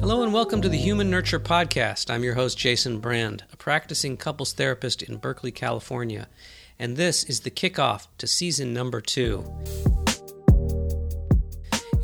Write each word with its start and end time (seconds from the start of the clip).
Hello 0.00 0.22
and 0.22 0.32
welcome 0.32 0.62
to 0.62 0.68
the 0.68 0.78
Human 0.78 1.10
Nurture 1.10 1.38
Podcast. 1.38 2.10
I'm 2.10 2.24
your 2.24 2.34
host, 2.34 2.56
Jason 2.56 2.98
Brand, 2.98 3.44
a 3.52 3.56
practicing 3.56 4.16
couples 4.16 4.52
therapist 4.52 5.02
in 5.02 5.18
Berkeley, 5.18 5.50
California, 5.50 6.28
and 6.78 6.96
this 6.96 7.24
is 7.24 7.40
the 7.40 7.50
kickoff 7.50 8.06
to 8.16 8.26
season 8.26 8.72
number 8.72 9.00
two. 9.00 9.44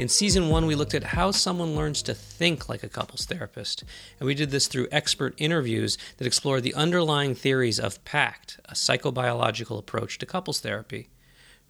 In 0.05 0.09
season 0.09 0.51
one, 0.51 0.67
we 0.67 0.75
looked 0.75 0.93
at 0.93 1.03
how 1.03 1.31
someone 1.31 1.75
learns 1.75 2.03
to 2.03 2.13
think 2.13 2.69
like 2.69 2.83
a 2.83 2.91
couples 2.91 3.25
therapist, 3.25 3.85
and 4.21 4.27
we 4.27 4.35
did 4.35 4.51
this 4.51 4.67
through 4.67 4.89
expert 4.93 5.35
interviews 5.39 5.97
that 6.19 6.27
explore 6.27 6.61
the 6.61 6.75
underlying 6.75 7.35
theories 7.35 7.81
of 7.81 8.05
PACT, 8.05 8.61
a 8.67 8.75
psychobiological 8.75 9.79
approach 9.79 10.19
to 10.19 10.27
couples 10.27 10.61
therapy. 10.61 11.09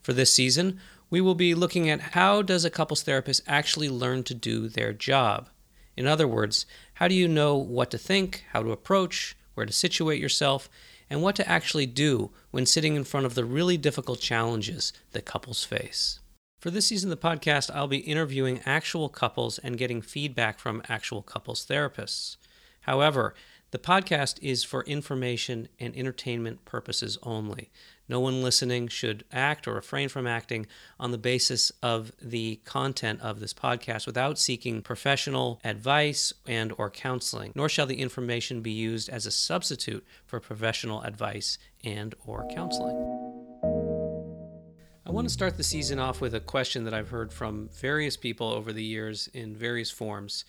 For 0.02 0.12
this 0.12 0.32
season, 0.32 0.80
we 1.10 1.20
will 1.20 1.36
be 1.36 1.54
looking 1.54 1.88
at 1.88 2.00
how 2.00 2.42
does 2.42 2.64
a 2.64 2.70
couples 2.70 3.04
therapist 3.04 3.40
actually 3.46 3.88
learn 3.88 4.24
to 4.24 4.34
do 4.34 4.66
their 4.66 4.92
job. 4.92 5.48
In 5.96 6.08
other 6.08 6.26
words, 6.26 6.66
how 6.94 7.06
do 7.06 7.14
you 7.14 7.28
know 7.28 7.54
what 7.54 7.92
to 7.92 7.98
think, 7.98 8.42
how 8.52 8.64
to 8.64 8.72
approach, 8.72 9.36
where 9.54 9.64
to 9.64 9.72
situate 9.72 10.20
yourself, 10.20 10.68
and 11.08 11.22
what 11.22 11.36
to 11.36 11.48
actually 11.48 11.86
do 11.86 12.32
when 12.50 12.66
sitting 12.66 12.96
in 12.96 13.04
front 13.04 13.26
of 13.26 13.36
the 13.36 13.44
really 13.44 13.76
difficult 13.76 14.18
challenges 14.18 14.92
that 15.12 15.24
couples 15.24 15.62
face. 15.62 16.18
For 16.64 16.70
this 16.70 16.86
season 16.86 17.12
of 17.12 17.20
the 17.20 17.28
podcast, 17.28 17.70
I'll 17.74 17.88
be 17.88 17.98
interviewing 17.98 18.62
actual 18.64 19.10
couples 19.10 19.58
and 19.58 19.76
getting 19.76 20.00
feedback 20.00 20.58
from 20.58 20.80
actual 20.88 21.20
couples 21.20 21.66
therapists. 21.66 22.38
However, 22.80 23.34
the 23.70 23.78
podcast 23.78 24.38
is 24.40 24.64
for 24.64 24.82
information 24.84 25.68
and 25.78 25.94
entertainment 25.94 26.64
purposes 26.64 27.18
only. 27.22 27.70
No 28.08 28.18
one 28.18 28.42
listening 28.42 28.88
should 28.88 29.24
act 29.30 29.68
or 29.68 29.74
refrain 29.74 30.08
from 30.08 30.26
acting 30.26 30.66
on 30.98 31.10
the 31.10 31.18
basis 31.18 31.70
of 31.82 32.12
the 32.18 32.60
content 32.64 33.20
of 33.20 33.40
this 33.40 33.52
podcast 33.52 34.06
without 34.06 34.38
seeking 34.38 34.80
professional 34.80 35.60
advice 35.64 36.32
and 36.46 36.72
or 36.78 36.88
counseling, 36.88 37.52
nor 37.54 37.68
shall 37.68 37.84
the 37.84 38.00
information 38.00 38.62
be 38.62 38.72
used 38.72 39.10
as 39.10 39.26
a 39.26 39.30
substitute 39.30 40.02
for 40.24 40.40
professional 40.40 41.02
advice 41.02 41.58
and 41.84 42.14
or 42.24 42.48
counseling. 42.54 43.33
I 45.06 45.10
want 45.10 45.28
to 45.28 45.32
start 45.32 45.58
the 45.58 45.62
season 45.62 45.98
off 45.98 46.22
with 46.22 46.34
a 46.34 46.40
question 46.40 46.84
that 46.84 46.94
I've 46.94 47.10
heard 47.10 47.30
from 47.30 47.68
various 47.74 48.16
people 48.16 48.48
over 48.48 48.72
the 48.72 48.82
years 48.82 49.28
in 49.34 49.54
various 49.54 49.90
forms 49.90 50.46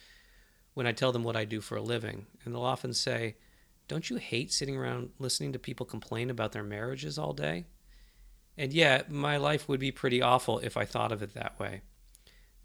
when 0.75 0.87
I 0.87 0.93
tell 0.93 1.11
them 1.11 1.25
what 1.25 1.35
I 1.35 1.43
do 1.43 1.59
for 1.59 1.75
a 1.75 1.81
living. 1.81 2.25
And 2.43 2.53
they'll 2.53 2.61
often 2.61 2.93
say, 2.93 3.35
Don't 3.89 4.09
you 4.09 4.15
hate 4.15 4.53
sitting 4.53 4.77
around 4.77 5.09
listening 5.19 5.51
to 5.53 5.59
people 5.59 5.85
complain 5.85 6.29
about 6.29 6.53
their 6.53 6.63
marriages 6.63 7.17
all 7.17 7.33
day? 7.33 7.65
And 8.57 8.71
yeah, 8.71 9.01
my 9.09 9.35
life 9.35 9.67
would 9.67 9.81
be 9.81 9.91
pretty 9.91 10.21
awful 10.21 10.59
if 10.59 10.77
I 10.77 10.85
thought 10.85 11.11
of 11.11 11.21
it 11.21 11.33
that 11.33 11.59
way. 11.59 11.81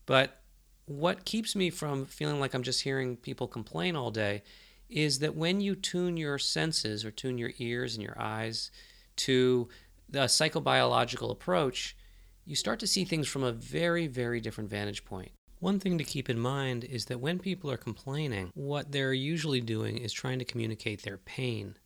But 0.06 0.41
what 0.86 1.25
keeps 1.25 1.56
me 1.56 1.70
from 1.70 2.06
feeling 2.06 2.38
like 2.38 2.54
I'm 2.54 2.62
just 2.62 2.82
hearing 2.82 3.16
people 3.16 3.48
complain 3.48 3.97
all 3.97 4.12
day 4.12 4.44
is 4.88 5.19
that 5.19 5.34
when 5.34 5.60
you 5.60 5.75
tune 5.75 6.16
your 6.16 6.38
senses 6.38 7.04
or 7.04 7.10
tune 7.10 7.36
your 7.36 7.50
ears 7.58 7.97
and 7.97 8.02
your 8.04 8.20
eyes 8.20 8.70
to 9.16 9.69
the 10.11 10.20
psychobiological 10.20 11.30
approach, 11.30 11.97
you 12.44 12.56
start 12.56 12.80
to 12.80 12.86
see 12.86 13.05
things 13.05 13.28
from 13.28 13.44
a 13.44 13.53
very, 13.53 14.06
very 14.06 14.41
different 14.41 14.70
vantage 14.70 15.05
point. 15.05 15.30
One 15.61 15.78
thing 15.78 15.98
to 15.98 16.05
keep 16.05 16.30
in 16.30 16.39
mind 16.39 16.84
is 16.84 17.05
that 17.06 17.20
when 17.20 17.39
people 17.39 17.70
are 17.70 17.77
complaining, 17.77 18.50
what 18.55 18.92
they're 18.92 19.12
usually 19.12 19.61
doing 19.61 19.98
is 19.98 20.12
trying 20.12 20.38
to 20.38 20.44
communicate 20.44 21.03
their 21.03 21.19
pain. 21.19 21.77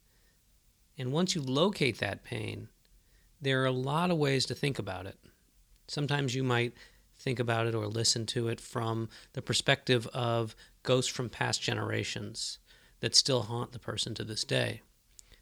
And 0.96 1.12
once 1.12 1.34
you 1.34 1.42
locate 1.42 1.98
that 1.98 2.22
pain, 2.22 2.68
there 3.40 3.62
are 3.62 3.66
a 3.66 3.72
lot 3.72 4.10
of 4.10 4.16
ways 4.16 4.46
to 4.46 4.54
think 4.54 4.78
about 4.78 5.06
it. 5.06 5.18
Sometimes 5.88 6.34
you 6.34 6.44
might 6.44 6.72
think 7.16 7.38
about 7.38 7.66
it 7.66 7.74
or 7.74 7.86
listen 7.86 8.26
to 8.26 8.48
it 8.48 8.60
from 8.60 9.08
the 9.32 9.42
perspective 9.42 10.06
of 10.14 10.54
ghosts 10.82 11.10
from 11.10 11.28
past 11.28 11.60
generations 11.60 12.58
that 13.00 13.14
still 13.14 13.42
haunt 13.42 13.72
the 13.72 13.78
person 13.78 14.14
to 14.14 14.24
this 14.24 14.44
day. 14.44 14.82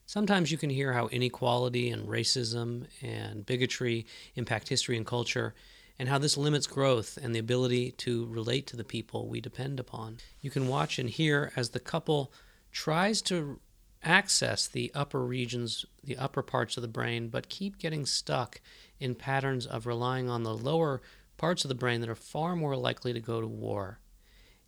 Sometimes 0.06 0.50
you 0.52 0.58
can 0.58 0.70
hear 0.70 0.92
how 0.92 1.06
inequality 1.08 1.90
and 1.90 2.08
racism 2.08 2.86
and 3.00 3.46
bigotry 3.46 4.06
impact 4.34 4.68
history 4.68 4.96
and 4.96 5.06
culture 5.06 5.54
and 5.98 6.08
how 6.08 6.18
this 6.18 6.36
limits 6.36 6.66
growth 6.66 7.18
and 7.22 7.34
the 7.34 7.38
ability 7.38 7.92
to 7.92 8.26
relate 8.26 8.66
to 8.66 8.76
the 8.76 8.84
people 8.84 9.28
we 9.28 9.40
depend 9.40 9.78
upon. 9.78 10.18
You 10.40 10.50
can 10.50 10.68
watch 10.68 10.98
and 10.98 11.08
hear 11.08 11.52
as 11.56 11.70
the 11.70 11.80
couple 11.80 12.32
tries 12.72 13.22
to 13.22 13.60
access 14.02 14.66
the 14.66 14.90
upper 14.94 15.24
regions, 15.24 15.86
the 16.02 16.16
upper 16.16 16.42
parts 16.42 16.76
of 16.76 16.82
the 16.82 16.88
brain, 16.88 17.28
but 17.28 17.48
keep 17.48 17.78
getting 17.78 18.04
stuck 18.04 18.60
in 18.98 19.14
patterns 19.14 19.66
of 19.66 19.86
relying 19.86 20.28
on 20.28 20.42
the 20.42 20.56
lower 20.56 21.00
parts 21.36 21.64
of 21.64 21.68
the 21.68 21.74
brain 21.74 22.00
that 22.00 22.10
are 22.10 22.14
far 22.14 22.56
more 22.56 22.76
likely 22.76 23.12
to 23.12 23.20
go 23.20 23.40
to 23.40 23.46
war, 23.46 24.00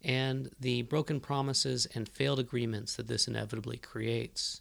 and 0.02 0.50
the 0.60 0.82
broken 0.82 1.20
promises 1.20 1.86
and 1.94 2.08
failed 2.08 2.38
agreements 2.38 2.94
that 2.96 3.08
this 3.08 3.26
inevitably 3.26 3.76
creates. 3.76 4.60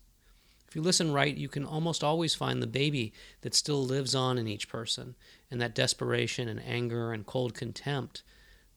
If 0.73 0.77
you 0.77 0.81
listen 0.81 1.13
right, 1.13 1.37
you 1.37 1.49
can 1.49 1.65
almost 1.65 2.03
always 2.03 2.33
find 2.33 2.59
the 2.59 2.65
baby 2.65 3.13
that 3.41 3.53
still 3.53 3.85
lives 3.85 4.15
on 4.15 4.39
in 4.39 4.47
each 4.47 4.67
person, 4.67 5.13
and 5.51 5.61
that 5.61 5.75
desperation 5.75 6.47
and 6.47 6.59
anger 6.65 7.13
and 7.13 7.27
cold 7.27 7.53
contempt 7.53 8.23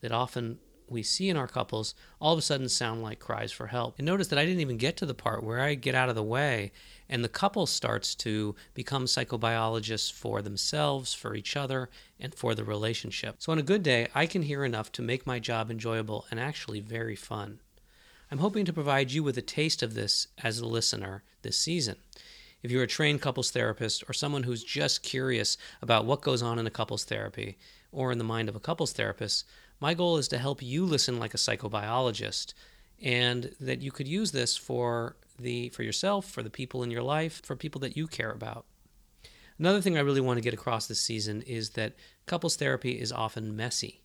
that 0.02 0.12
often 0.12 0.58
we 0.90 1.02
see 1.02 1.30
in 1.30 1.38
our 1.38 1.46
couples 1.46 1.94
all 2.20 2.34
of 2.34 2.38
a 2.38 2.42
sudden 2.42 2.68
sound 2.68 3.02
like 3.02 3.18
cries 3.18 3.50
for 3.50 3.68
help. 3.68 3.94
And 3.96 4.04
notice 4.04 4.28
that 4.28 4.38
I 4.38 4.44
didn't 4.44 4.60
even 4.60 4.76
get 4.76 4.98
to 4.98 5.06
the 5.06 5.14
part 5.14 5.42
where 5.42 5.60
I 5.60 5.72
get 5.72 5.94
out 5.94 6.10
of 6.10 6.16
the 6.16 6.22
way 6.22 6.70
and 7.08 7.24
the 7.24 7.30
couple 7.30 7.64
starts 7.64 8.14
to 8.16 8.54
become 8.74 9.06
psychobiologists 9.06 10.12
for 10.12 10.42
themselves, 10.42 11.14
for 11.14 11.34
each 11.34 11.56
other, 11.56 11.88
and 12.20 12.34
for 12.34 12.54
the 12.54 12.62
relationship. 12.62 13.36
So 13.38 13.52
on 13.52 13.58
a 13.58 13.62
good 13.62 13.82
day, 13.82 14.08
I 14.14 14.26
can 14.26 14.42
hear 14.42 14.66
enough 14.66 14.92
to 14.92 15.02
make 15.02 15.26
my 15.26 15.38
job 15.38 15.70
enjoyable 15.70 16.26
and 16.30 16.38
actually 16.38 16.80
very 16.80 17.16
fun. 17.16 17.60
I'm 18.30 18.38
hoping 18.38 18.64
to 18.64 18.72
provide 18.72 19.12
you 19.12 19.22
with 19.22 19.38
a 19.38 19.42
taste 19.42 19.82
of 19.82 19.94
this 19.94 20.26
as 20.42 20.58
a 20.58 20.66
listener 20.66 21.22
this 21.42 21.56
season. 21.56 21.96
If 22.60 22.72
you're 22.72 22.82
a 22.82 22.88
trained 22.88 23.22
couples 23.22 23.52
therapist 23.52 24.02
or 24.08 24.12
someone 24.12 24.42
who's 24.42 24.64
just 24.64 25.04
curious 25.04 25.56
about 25.80 26.06
what 26.06 26.22
goes 26.22 26.42
on 26.42 26.58
in 26.58 26.66
a 26.66 26.70
couples 26.70 27.04
therapy 27.04 27.56
or 27.92 28.10
in 28.10 28.18
the 28.18 28.24
mind 28.24 28.48
of 28.48 28.56
a 28.56 28.60
couples 28.60 28.92
therapist, 28.92 29.44
my 29.78 29.94
goal 29.94 30.16
is 30.16 30.26
to 30.28 30.38
help 30.38 30.60
you 30.60 30.84
listen 30.84 31.20
like 31.20 31.34
a 31.34 31.38
psychobiologist 31.38 32.52
and 33.00 33.54
that 33.60 33.82
you 33.82 33.92
could 33.92 34.08
use 34.08 34.32
this 34.32 34.56
for 34.56 35.16
the 35.38 35.68
for 35.68 35.84
yourself, 35.84 36.28
for 36.28 36.42
the 36.42 36.50
people 36.50 36.82
in 36.82 36.90
your 36.90 37.02
life, 37.02 37.42
for 37.44 37.54
people 37.54 37.80
that 37.82 37.96
you 37.96 38.08
care 38.08 38.32
about. 38.32 38.64
Another 39.58 39.80
thing 39.80 39.96
I 39.96 40.00
really 40.00 40.20
want 40.20 40.38
to 40.38 40.42
get 40.42 40.54
across 40.54 40.86
this 40.86 41.00
season 41.00 41.42
is 41.42 41.70
that 41.70 41.94
couples 42.26 42.56
therapy 42.56 43.00
is 43.00 43.12
often 43.12 43.54
messy. 43.54 44.00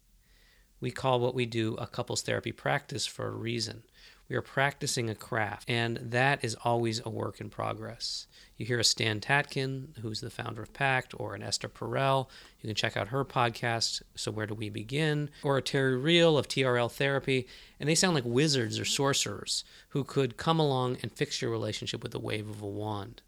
We 0.80 0.92
call 0.92 1.20
what 1.20 1.36
we 1.36 1.46
do 1.46 1.76
a 1.76 1.88
couples 1.88 2.22
therapy 2.22 2.52
practice 2.52 3.06
for 3.06 3.28
a 3.28 3.36
reason. 3.36 3.84
We 4.32 4.38
are 4.38 4.42
practicing 4.42 5.10
a 5.10 5.14
craft, 5.14 5.70
and 5.70 5.98
that 5.98 6.42
is 6.42 6.56
always 6.64 7.02
a 7.04 7.10
work 7.10 7.42
in 7.42 7.50
progress. 7.50 8.28
You 8.56 8.66
hear 8.66 8.80
a 8.80 8.84
Stan 8.86 9.20
Tatkin, 9.20 9.98
who's 9.98 10.22
the 10.22 10.30
founder 10.30 10.64
of 10.64 10.72
PACT, 10.72 11.14
or 11.18 11.36
an 11.36 11.44
Esther 11.44 11.68
Perel. 11.68 12.30
You 12.62 12.70
can 12.70 12.76
check 12.76 12.96
out 12.96 13.10
her 13.10 13.26
podcast, 13.26 14.02
So 14.16 14.32
Where 14.32 14.48
Do 14.48 14.54
We 14.54 14.70
Begin? 14.70 15.32
Or 15.44 15.58
a 15.58 15.62
Terry 15.62 15.98
Real 15.98 16.38
of 16.38 16.48
TRL 16.48 16.90
Therapy, 16.90 17.46
and 17.78 17.90
they 17.90 17.94
sound 17.94 18.16
like 18.16 18.24
wizards 18.24 18.80
or 18.80 18.86
sorcerers 18.86 19.66
who 19.90 20.06
could 20.06 20.38
come 20.38 20.62
along 20.62 21.00
and 21.04 21.12
fix 21.12 21.42
your 21.42 21.52
relationship 21.52 22.02
with 22.02 22.14
the 22.14 22.18
wave 22.18 22.50
of 22.50 22.62
a 22.62 22.68
wand. 22.68 23.22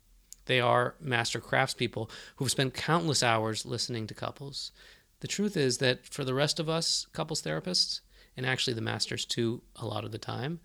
They 0.46 0.62
are 0.62 0.96
master 1.02 1.42
craftspeople 1.42 2.09
who've 2.38 2.50
spent 2.50 2.75
countless 2.75 3.22
hours 3.22 3.66
listening 3.66 4.08
to 4.08 4.13
couples. 4.13 4.72
The 5.19 5.28
truth 5.28 5.58
is 5.58 5.80
that 5.80 6.06
for 6.06 6.24
the 6.24 6.34
rest 6.34 6.62
of 6.62 6.69
us 6.69 7.08
couples 7.12 7.42
therapists, 7.42 8.00
and 8.38 8.46
actually 8.46 8.74
the 8.74 8.80
masters 8.80 9.25
too, 9.25 9.63
a 9.75 9.86
lot 9.86 10.06
of 10.06 10.13
the 10.13 10.18
time, 10.18 10.62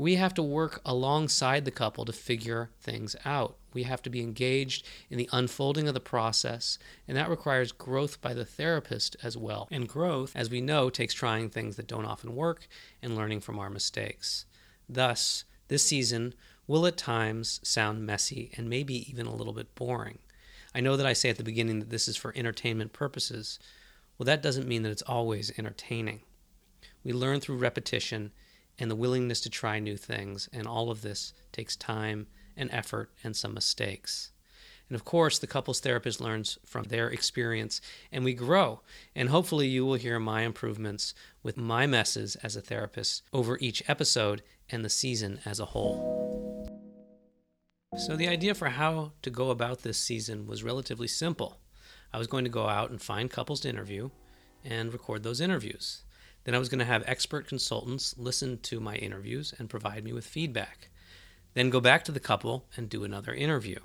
we 0.00 0.14
have 0.14 0.32
to 0.32 0.42
work 0.42 0.80
alongside 0.86 1.66
the 1.66 1.70
couple 1.70 2.06
to 2.06 2.12
figure 2.12 2.70
things 2.80 3.14
out. 3.26 3.58
We 3.74 3.82
have 3.82 4.00
to 4.02 4.08
be 4.08 4.22
engaged 4.22 4.86
in 5.10 5.18
the 5.18 5.28
unfolding 5.30 5.88
of 5.88 5.92
the 5.92 6.00
process, 6.00 6.78
and 7.06 7.14
that 7.18 7.28
requires 7.28 7.70
growth 7.70 8.18
by 8.22 8.32
the 8.32 8.46
therapist 8.46 9.14
as 9.22 9.36
well. 9.36 9.68
And 9.70 9.86
growth, 9.86 10.32
as 10.34 10.48
we 10.48 10.62
know, 10.62 10.88
takes 10.88 11.12
trying 11.12 11.50
things 11.50 11.76
that 11.76 11.86
don't 11.86 12.06
often 12.06 12.34
work 12.34 12.66
and 13.02 13.14
learning 13.14 13.40
from 13.40 13.58
our 13.58 13.68
mistakes. 13.68 14.46
Thus, 14.88 15.44
this 15.68 15.84
season 15.84 16.32
will 16.66 16.86
at 16.86 16.96
times 16.96 17.60
sound 17.62 18.06
messy 18.06 18.52
and 18.56 18.70
maybe 18.70 19.06
even 19.10 19.26
a 19.26 19.34
little 19.34 19.52
bit 19.52 19.74
boring. 19.74 20.20
I 20.74 20.80
know 20.80 20.96
that 20.96 21.06
I 21.06 21.12
say 21.12 21.28
at 21.28 21.36
the 21.36 21.44
beginning 21.44 21.78
that 21.80 21.90
this 21.90 22.08
is 22.08 22.16
for 22.16 22.32
entertainment 22.34 22.94
purposes. 22.94 23.58
Well, 24.16 24.24
that 24.24 24.42
doesn't 24.42 24.66
mean 24.66 24.82
that 24.84 24.92
it's 24.92 25.02
always 25.02 25.52
entertaining. 25.58 26.22
We 27.04 27.12
learn 27.12 27.40
through 27.40 27.58
repetition 27.58 28.32
and 28.80 28.90
the 28.90 28.96
willingness 28.96 29.40
to 29.42 29.50
try 29.50 29.78
new 29.78 29.96
things. 29.96 30.48
And 30.52 30.66
all 30.66 30.90
of 30.90 31.02
this 31.02 31.32
takes 31.52 31.76
time 31.76 32.26
and 32.56 32.70
effort 32.72 33.10
and 33.22 33.36
some 33.36 33.54
mistakes. 33.54 34.32
And 34.88 34.96
of 34.96 35.04
course, 35.04 35.38
the 35.38 35.46
couples 35.46 35.78
therapist 35.78 36.20
learns 36.20 36.58
from 36.66 36.84
their 36.84 37.08
experience 37.08 37.80
and 38.10 38.24
we 38.24 38.34
grow. 38.34 38.80
And 39.14 39.28
hopefully, 39.28 39.68
you 39.68 39.86
will 39.86 39.94
hear 39.94 40.18
my 40.18 40.42
improvements 40.42 41.14
with 41.44 41.56
my 41.56 41.86
messes 41.86 42.34
as 42.36 42.56
a 42.56 42.60
therapist 42.60 43.22
over 43.32 43.56
each 43.60 43.88
episode 43.88 44.42
and 44.68 44.84
the 44.84 44.90
season 44.90 45.38
as 45.44 45.60
a 45.60 45.66
whole. 45.66 46.66
So, 47.98 48.16
the 48.16 48.28
idea 48.28 48.54
for 48.54 48.70
how 48.70 49.12
to 49.22 49.30
go 49.30 49.50
about 49.50 49.82
this 49.82 49.98
season 49.98 50.46
was 50.46 50.64
relatively 50.64 51.08
simple. 51.08 51.58
I 52.12 52.18
was 52.18 52.26
going 52.26 52.44
to 52.44 52.50
go 52.50 52.66
out 52.66 52.90
and 52.90 53.00
find 53.00 53.30
couples 53.30 53.60
to 53.60 53.68
interview 53.68 54.10
and 54.64 54.92
record 54.92 55.22
those 55.22 55.40
interviews. 55.40 56.02
Then 56.44 56.54
I 56.54 56.58
was 56.58 56.68
going 56.68 56.78
to 56.78 56.84
have 56.84 57.04
expert 57.06 57.46
consultants 57.46 58.14
listen 58.16 58.58
to 58.62 58.80
my 58.80 58.96
interviews 58.96 59.52
and 59.58 59.68
provide 59.68 60.04
me 60.04 60.12
with 60.12 60.24
feedback. 60.26 60.88
Then 61.54 61.70
go 61.70 61.80
back 61.80 62.04
to 62.04 62.12
the 62.12 62.20
couple 62.20 62.66
and 62.76 62.88
do 62.88 63.04
another 63.04 63.34
interview. 63.34 63.78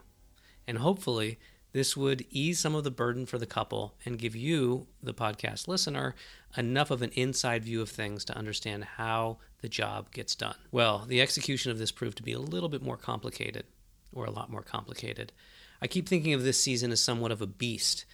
And 0.67 0.77
hopefully, 0.77 1.39
this 1.73 1.97
would 1.97 2.25
ease 2.29 2.59
some 2.59 2.73
of 2.73 2.85
the 2.85 2.91
burden 2.91 3.25
for 3.25 3.37
the 3.37 3.45
couple 3.45 3.95
and 4.05 4.17
give 4.17 4.35
you, 4.35 4.87
the 5.03 5.13
podcast 5.13 5.67
listener, 5.67 6.15
enough 6.55 6.89
of 6.89 7.01
an 7.01 7.11
inside 7.15 7.65
view 7.65 7.81
of 7.81 7.89
things 7.89 8.23
to 8.25 8.37
understand 8.37 8.85
how 8.85 9.39
the 9.61 9.67
job 9.67 10.11
gets 10.11 10.35
done. 10.35 10.55
Well, 10.71 11.05
the 11.05 11.21
execution 11.21 11.71
of 11.71 11.77
this 11.77 11.91
proved 11.91 12.15
to 12.17 12.23
be 12.23 12.31
a 12.31 12.39
little 12.39 12.69
bit 12.69 12.81
more 12.81 12.95
complicated, 12.95 13.65
or 14.13 14.25
a 14.25 14.31
lot 14.31 14.49
more 14.49 14.61
complicated. 14.61 15.33
I 15.81 15.87
keep 15.87 16.07
thinking 16.07 16.33
of 16.33 16.43
this 16.43 16.59
season 16.59 16.91
as 16.91 17.01
somewhat 17.01 17.33
of 17.33 17.41
a 17.41 17.47
beast, 17.47 18.05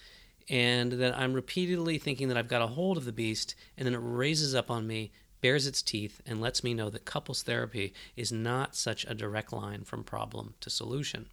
and 0.48 0.92
that 0.92 1.16
I'm 1.16 1.32
repeatedly 1.32 1.98
thinking 1.98 2.28
that 2.28 2.36
I've 2.36 2.48
got 2.48 2.62
a 2.62 2.68
hold 2.68 2.96
of 2.96 3.04
the 3.04 3.12
beast, 3.12 3.54
and 3.76 3.86
then 3.86 3.94
it 3.94 4.00
raises 4.02 4.54
up 4.54 4.70
on 4.70 4.86
me, 4.86 5.12
bares 5.40 5.66
its 5.66 5.82
teeth, 5.82 6.20
and 6.26 6.40
lets 6.40 6.62
me 6.62 6.74
know 6.74 6.90
that 6.90 7.04
couples 7.04 7.42
therapy 7.42 7.92
is 8.16 8.32
not 8.32 8.76
such 8.76 9.04
a 9.04 9.14
direct 9.14 9.52
line 9.52 9.84
from 9.84 10.04
problem 10.04 10.54
to 10.60 10.70
solution. 10.70 11.26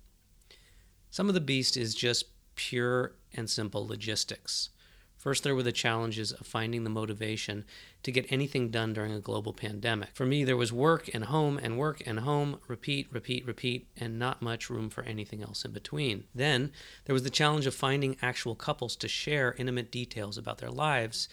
Some 1.09 1.27
of 1.27 1.33
the 1.33 1.41
beast 1.41 1.75
is 1.77 1.95
just 1.95 2.25
pure 2.55 3.15
and 3.33 3.49
simple 3.49 3.87
logistics. 3.87 4.69
First, 5.17 5.43
there 5.43 5.55
were 5.55 5.63
the 5.63 5.71
challenges 5.71 6.31
of 6.31 6.47
finding 6.47 6.83
the 6.83 6.89
motivation 6.89 7.65
to 8.03 8.11
get 8.11 8.31
anything 8.31 8.69
done 8.69 8.93
during 8.93 9.11
a 9.11 9.19
global 9.19 9.53
pandemic. 9.53 10.09
For 10.13 10.25
me, 10.25 10.43
there 10.43 10.55
was 10.55 10.71
work 10.71 11.09
and 11.13 11.25
home 11.25 11.59
and 11.61 11.77
work 11.77 12.01
and 12.05 12.21
home, 12.21 12.59
repeat, 12.67 13.07
repeat, 13.11 13.45
repeat, 13.45 13.87
and 13.97 14.17
not 14.17 14.41
much 14.41 14.69
room 14.69 14.89
for 14.89 15.03
anything 15.03 15.43
else 15.43 15.65
in 15.65 15.71
between. 15.71 16.23
Then, 16.33 16.71
there 17.05 17.13
was 17.13 17.23
the 17.23 17.29
challenge 17.29 17.65
of 17.65 17.75
finding 17.75 18.15
actual 18.21 18.55
couples 18.55 18.95
to 18.97 19.07
share 19.07 19.55
intimate 19.57 19.91
details 19.91 20.37
about 20.37 20.59
their 20.59 20.71
lives 20.71 21.27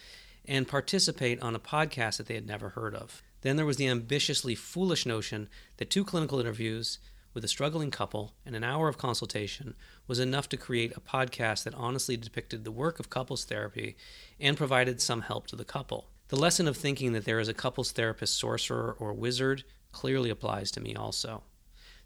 and 0.45 0.67
participate 0.67 1.41
on 1.41 1.55
a 1.55 1.61
podcast 1.61 2.17
that 2.17 2.27
they 2.27 2.35
had 2.35 2.47
never 2.47 2.71
heard 2.71 2.95
of. 2.95 3.23
Then 3.43 3.57
there 3.57 3.67
was 3.67 3.77
the 3.77 3.89
ambitiously 3.89 4.55
foolish 4.55 5.07
notion 5.07 5.49
that 5.77 5.91
two 5.91 6.05
clinical 6.05 6.41
interviews 6.41 6.99
with 7.33 7.45
a 7.45 7.49
struggling 7.49 7.91
couple 7.91 8.33
and 8.45 8.57
an 8.57 8.65
hour 8.65 8.89
of 8.89 8.97
consultation 8.97 9.75
was 10.07 10.19
enough 10.19 10.49
to 10.49 10.57
create 10.57 10.97
a 10.97 11.01
podcast 11.01 11.65
that 11.65 11.75
honestly 11.75 12.17
depicted 12.17 12.65
the 12.65 12.73
work 12.73 12.99
of 12.99 13.11
couples 13.11 13.45
therapy 13.45 13.97
and 14.41 14.57
provided 14.57 15.01
some 15.01 15.21
help 15.21 15.47
to 15.47 15.55
the 15.55 15.65
couple. 15.65 16.09
The 16.29 16.37
lesson 16.37 16.67
of 16.67 16.77
thinking 16.77 17.13
that 17.13 17.25
there 17.25 17.39
is 17.39 17.49
a 17.49 17.55
couples 17.55 17.93
therapist 17.93 18.37
sorcerer 18.37 18.97
or 18.99 19.13
wizard 19.13 19.63
clearly 19.93 20.29
applies 20.31 20.71
to 20.73 20.81
me 20.81 20.95
also. 20.95 21.45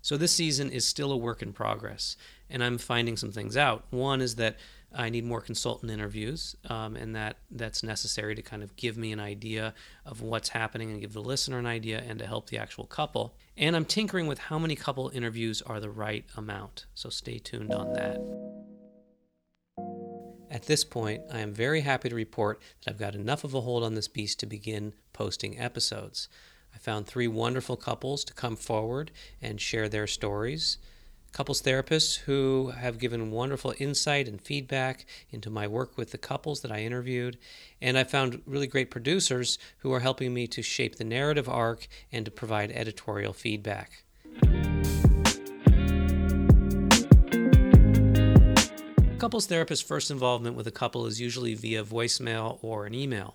So 0.03 0.17
this 0.17 0.33
season 0.33 0.71
is 0.71 0.87
still 0.87 1.13
a 1.13 1.17
work 1.17 1.43
in 1.43 1.53
progress, 1.53 2.17
and 2.49 2.65
I'm 2.65 2.79
finding 2.79 3.17
some 3.17 3.33
things 3.33 3.57
out. 3.57 3.85
One 3.91 4.21
is 4.21 4.37
that 4.37 4.57
I 4.95 5.09
need 5.09 5.25
more 5.25 5.41
consultant 5.41 5.91
interviews, 5.91 6.57
um, 6.69 6.97
and 6.97 7.15
that 7.15 7.37
that's 7.51 7.83
necessary 7.83 8.35
to 8.35 8.43
kind 8.43 8.63
of 8.63 8.77
give 8.77 8.97
me 8.97 9.13
an 9.13 9.21
idea 9.21 9.75
of 10.05 10.21
what's 10.21 10.49
happening 10.51 10.91
and 10.91 11.01
give 11.01 11.13
the 11.13 11.23
listener 11.23 11.59
an 11.59 11.67
idea 11.67 12.03
and 12.07 12.19
to 12.19 12.27
help 12.27 12.49
the 12.49 12.59
actual 12.59 12.87
couple. 12.87 13.37
And 13.57 13.77
I'm 13.77 13.85
tinkering 13.85 14.27
with 14.27 14.39
how 14.39 14.59
many 14.59 14.75
couple 14.75 15.11
interviews 15.15 15.63
are 15.63 15.81
the 15.81 15.91
right 15.91 16.25
amount. 16.37 16.87
So 16.95 17.09
stay 17.09 17.39
tuned 17.39 17.73
on 17.73 17.93
that. 17.93 18.50
At 20.51 20.65
this 20.65 20.85
point, 20.85 21.23
I 21.33 21.39
am 21.39 21.55
very 21.55 21.83
happy 21.83 22.09
to 22.09 22.15
report 22.15 22.61
that 22.85 22.91
I've 22.91 22.99
got 22.99 23.15
enough 23.15 23.45
of 23.45 23.55
a 23.55 23.61
hold 23.61 23.85
on 23.85 23.95
this 23.95 24.09
beast 24.09 24.41
to 24.41 24.47
begin 24.47 24.95
posting 25.13 25.59
episodes. 25.59 26.29
I 26.75 26.79
found 26.79 27.07
three 27.07 27.29
wonderful 27.29 27.77
couples 27.77 28.25
to 28.25 28.35
come 28.35 28.57
forward 28.57 29.13
and 29.41 29.61
share 29.61 29.89
their 29.89 30.07
stories 30.07 30.79
couples 31.33 31.63
therapists 31.63 32.19
who 32.19 32.73
have 32.77 32.99
given 32.99 33.31
wonderful 33.31 33.75
insight 33.79 34.29
and 34.29 34.41
feedback 34.41 35.07
into 35.31 35.51
my 35.51 35.67
work 35.67 35.97
with 35.97 36.11
the 36.11 36.19
couples 36.19 36.61
that 36.63 36.73
I 36.73 36.81
interviewed. 36.81 37.39
And 37.81 37.97
I 37.97 38.05
found 38.05 38.43
really 38.47 38.67
great 38.67 38.91
producers 38.91 39.59
who 39.79 39.93
are 39.93 40.01
helping 40.01 40.35
me 40.35 40.47
to 40.49 40.63
shape 40.63 40.97
the 40.97 41.05
narrative 41.05 41.49
arc 41.49 41.87
and 42.13 42.25
to 42.25 42.31
provide 42.31 42.73
editorial 42.73 43.33
feedback. 43.33 44.05
A 49.21 49.29
couples 49.29 49.45
therapist 49.45 49.87
first 49.87 50.11
involvement 50.11 50.57
with 50.57 50.67
a 50.67 50.71
couple 50.71 51.05
is 51.05 51.21
usually 51.21 51.53
via 51.53 51.85
voicemail 51.85 52.59
or 52.63 52.87
an 52.87 52.95
email. 52.95 53.35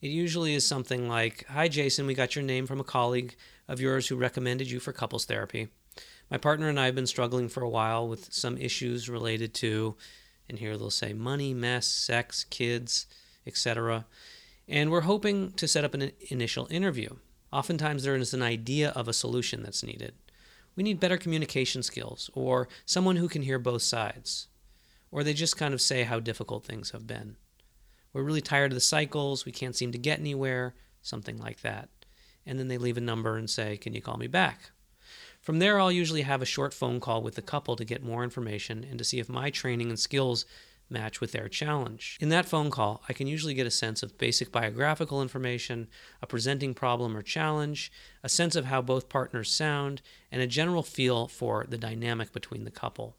It 0.00 0.12
usually 0.12 0.54
is 0.54 0.64
something 0.64 1.08
like 1.08 1.44
Hi, 1.48 1.66
Jason, 1.66 2.06
we 2.06 2.14
got 2.14 2.36
your 2.36 2.44
name 2.44 2.68
from 2.68 2.78
a 2.78 2.84
colleague 2.84 3.34
of 3.66 3.80
yours 3.80 4.06
who 4.06 4.14
recommended 4.14 4.70
you 4.70 4.78
for 4.78 4.92
couples 4.92 5.24
therapy. 5.24 5.66
My 6.30 6.38
partner 6.38 6.68
and 6.68 6.78
I 6.78 6.84
have 6.84 6.94
been 6.94 7.08
struggling 7.08 7.48
for 7.48 7.64
a 7.64 7.68
while 7.68 8.06
with 8.06 8.32
some 8.32 8.56
issues 8.56 9.08
related 9.08 9.54
to, 9.54 9.96
and 10.48 10.60
here 10.60 10.78
they'll 10.78 10.88
say 10.88 11.12
money, 11.12 11.52
mess, 11.52 11.88
sex, 11.88 12.44
kids, 12.44 13.08
etc. 13.44 14.06
And 14.68 14.92
we're 14.92 15.00
hoping 15.00 15.50
to 15.54 15.66
set 15.66 15.82
up 15.82 15.94
an 15.94 16.12
initial 16.30 16.68
interview. 16.70 17.16
Oftentimes, 17.52 18.04
there 18.04 18.14
is 18.14 18.34
an 18.34 18.42
idea 18.42 18.90
of 18.90 19.08
a 19.08 19.12
solution 19.12 19.64
that's 19.64 19.82
needed. 19.82 20.14
We 20.76 20.84
need 20.84 21.00
better 21.00 21.18
communication 21.18 21.82
skills, 21.82 22.30
or 22.34 22.68
someone 22.86 23.16
who 23.16 23.28
can 23.28 23.42
hear 23.42 23.58
both 23.58 23.82
sides. 23.82 24.46
Or 25.12 25.22
they 25.22 25.34
just 25.34 25.56
kind 25.56 25.72
of 25.72 25.80
say 25.80 26.02
how 26.02 26.18
difficult 26.18 26.64
things 26.64 26.90
have 26.90 27.06
been. 27.06 27.36
We're 28.12 28.24
really 28.24 28.40
tired 28.40 28.72
of 28.72 28.74
the 28.74 28.80
cycles, 28.80 29.44
we 29.44 29.52
can't 29.52 29.76
seem 29.76 29.92
to 29.92 29.98
get 29.98 30.18
anywhere, 30.18 30.74
something 31.02 31.38
like 31.38 31.60
that. 31.60 31.88
And 32.44 32.58
then 32.58 32.66
they 32.66 32.78
leave 32.78 32.96
a 32.96 33.00
number 33.00 33.36
and 33.36 33.48
say, 33.48 33.76
Can 33.76 33.94
you 33.94 34.02
call 34.02 34.16
me 34.16 34.26
back? 34.26 34.72
From 35.40 35.58
there, 35.58 35.78
I'll 35.80 35.92
usually 35.92 36.22
have 36.22 36.42
a 36.42 36.46
short 36.46 36.72
phone 36.72 37.00
call 37.00 37.22
with 37.22 37.34
the 37.34 37.42
couple 37.42 37.76
to 37.76 37.84
get 37.84 38.02
more 38.02 38.24
information 38.24 38.84
and 38.88 38.98
to 38.98 39.04
see 39.04 39.18
if 39.18 39.28
my 39.28 39.50
training 39.50 39.88
and 39.88 39.98
skills 39.98 40.44
match 40.88 41.20
with 41.20 41.32
their 41.32 41.48
challenge. 41.48 42.18
In 42.20 42.28
that 42.28 42.46
phone 42.46 42.70
call, 42.70 43.02
I 43.08 43.12
can 43.12 43.26
usually 43.26 43.54
get 43.54 43.66
a 43.66 43.70
sense 43.70 44.02
of 44.02 44.18
basic 44.18 44.52
biographical 44.52 45.22
information, 45.22 45.88
a 46.20 46.26
presenting 46.26 46.74
problem 46.74 47.16
or 47.16 47.22
challenge, 47.22 47.90
a 48.22 48.28
sense 48.28 48.54
of 48.54 48.66
how 48.66 48.82
both 48.82 49.08
partners 49.08 49.50
sound, 49.50 50.02
and 50.30 50.40
a 50.40 50.46
general 50.46 50.82
feel 50.82 51.26
for 51.26 51.66
the 51.68 51.78
dynamic 51.78 52.32
between 52.32 52.64
the 52.64 52.70
couple. 52.70 53.16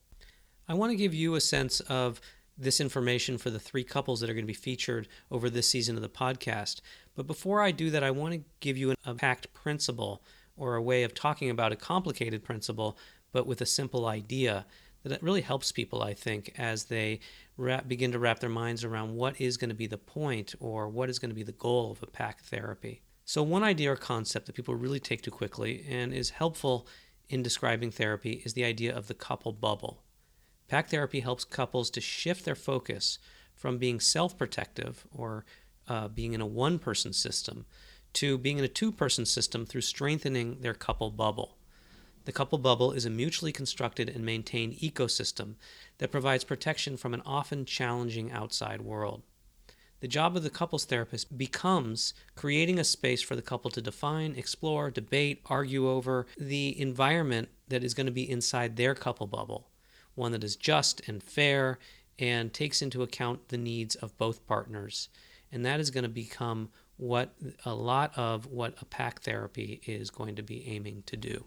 I 0.67 0.73
want 0.73 0.91
to 0.91 0.95
give 0.97 1.13
you 1.13 1.35
a 1.35 1.41
sense 1.41 1.81
of 1.81 2.21
this 2.57 2.79
information 2.79 3.37
for 3.37 3.49
the 3.49 3.59
three 3.59 3.83
couples 3.83 4.19
that 4.19 4.29
are 4.29 4.33
going 4.33 4.45
to 4.45 4.47
be 4.47 4.53
featured 4.53 5.07
over 5.31 5.49
this 5.49 5.67
season 5.67 5.95
of 5.95 6.01
the 6.01 6.09
podcast. 6.09 6.81
But 7.15 7.27
before 7.27 7.61
I 7.61 7.71
do 7.71 7.89
that, 7.89 8.03
I 8.03 8.11
want 8.11 8.33
to 8.33 8.43
give 8.59 8.77
you 8.77 8.93
a 9.05 9.13
PACT 9.13 9.53
principle 9.53 10.23
or 10.55 10.75
a 10.75 10.81
way 10.81 11.03
of 11.03 11.13
talking 11.13 11.49
about 11.49 11.71
a 11.71 11.77
complicated 11.77 12.43
principle, 12.43 12.97
but 13.31 13.47
with 13.47 13.59
a 13.61 13.65
simple 13.65 14.05
idea 14.05 14.65
that 15.03 15.21
really 15.21 15.41
helps 15.41 15.71
people, 15.71 16.01
I 16.01 16.13
think, 16.13 16.53
as 16.57 16.85
they 16.85 17.19
wrap, 17.57 17.87
begin 17.87 18.11
to 18.13 18.19
wrap 18.19 18.39
their 18.39 18.49
minds 18.49 18.83
around 18.83 19.15
what 19.15 19.41
is 19.41 19.57
going 19.57 19.69
to 19.69 19.75
be 19.75 19.87
the 19.87 19.97
point 19.97 20.55
or 20.59 20.87
what 20.87 21.09
is 21.09 21.19
going 21.19 21.31
to 21.31 21.35
be 21.35 21.43
the 21.43 21.51
goal 21.51 21.91
of 21.91 22.03
a 22.03 22.07
PACT 22.07 22.45
therapy. 22.45 23.01
So, 23.25 23.43
one 23.43 23.63
idea 23.63 23.91
or 23.91 23.95
concept 23.95 24.45
that 24.45 24.55
people 24.55 24.75
really 24.75 24.99
take 24.99 25.21
to 25.23 25.31
quickly 25.31 25.85
and 25.89 26.13
is 26.13 26.29
helpful 26.29 26.87
in 27.29 27.43
describing 27.43 27.91
therapy 27.91 28.41
is 28.45 28.53
the 28.53 28.63
idea 28.63 28.95
of 28.95 29.07
the 29.07 29.13
couple 29.13 29.51
bubble. 29.51 30.02
PACT 30.67 30.91
therapy 30.91 31.19
helps 31.19 31.43
couples 31.43 31.89
to 31.91 32.01
shift 32.01 32.45
their 32.45 32.55
focus 32.55 33.19
from 33.55 33.77
being 33.77 33.99
self 33.99 34.37
protective 34.37 35.05
or 35.11 35.45
uh, 35.87 36.07
being 36.07 36.33
in 36.33 36.41
a 36.41 36.45
one 36.45 36.79
person 36.79 37.13
system 37.13 37.65
to 38.13 38.37
being 38.37 38.59
in 38.59 38.63
a 38.63 38.69
two 38.69 38.91
person 38.91 39.25
system 39.25 39.65
through 39.65 39.81
strengthening 39.81 40.61
their 40.61 40.73
couple 40.73 41.11
bubble. 41.11 41.57
The 42.25 42.31
couple 42.31 42.57
bubble 42.57 42.91
is 42.91 43.05
a 43.05 43.09
mutually 43.09 43.51
constructed 43.51 44.09
and 44.09 44.25
maintained 44.25 44.75
ecosystem 44.75 45.55
that 45.97 46.11
provides 46.11 46.43
protection 46.43 46.95
from 46.95 47.13
an 47.13 47.21
often 47.25 47.65
challenging 47.65 48.31
outside 48.31 48.81
world. 48.81 49.23
The 49.99 50.07
job 50.07 50.35
of 50.35 50.43
the 50.43 50.49
couples 50.49 50.85
therapist 50.85 51.37
becomes 51.37 52.13
creating 52.35 52.77
a 52.77 52.83
space 52.83 53.21
for 53.21 53.35
the 53.35 53.41
couple 53.41 53.71
to 53.71 53.81
define, 53.81 54.35
explore, 54.35 54.91
debate, 54.91 55.41
argue 55.45 55.89
over 55.89 56.27
the 56.37 56.79
environment 56.79 57.49
that 57.69 57.83
is 57.83 57.93
going 57.93 58.07
to 58.07 58.11
be 58.11 58.29
inside 58.29 58.75
their 58.75 58.95
couple 58.95 59.27
bubble, 59.27 59.69
one 60.15 60.31
that 60.31 60.43
is 60.43 60.55
just 60.55 61.01
and 61.07 61.21
fair 61.21 61.79
and 62.19 62.53
takes 62.53 62.81
into 62.81 63.03
account 63.03 63.49
the 63.49 63.57
needs 63.57 63.95
of 63.95 64.17
both 64.17 64.45
partners. 64.47 65.09
And 65.51 65.65
that 65.65 65.79
is 65.79 65.91
going 65.91 66.03
to 66.03 66.09
become 66.09 66.69
what 66.97 67.33
a 67.65 67.73
lot 67.73 68.11
of 68.15 68.45
what 68.45 68.75
a 68.81 68.85
PACT 68.85 69.23
therapy 69.23 69.81
is 69.85 70.09
going 70.09 70.35
to 70.35 70.43
be 70.43 70.67
aiming 70.67 71.03
to 71.07 71.17
do. 71.17 71.45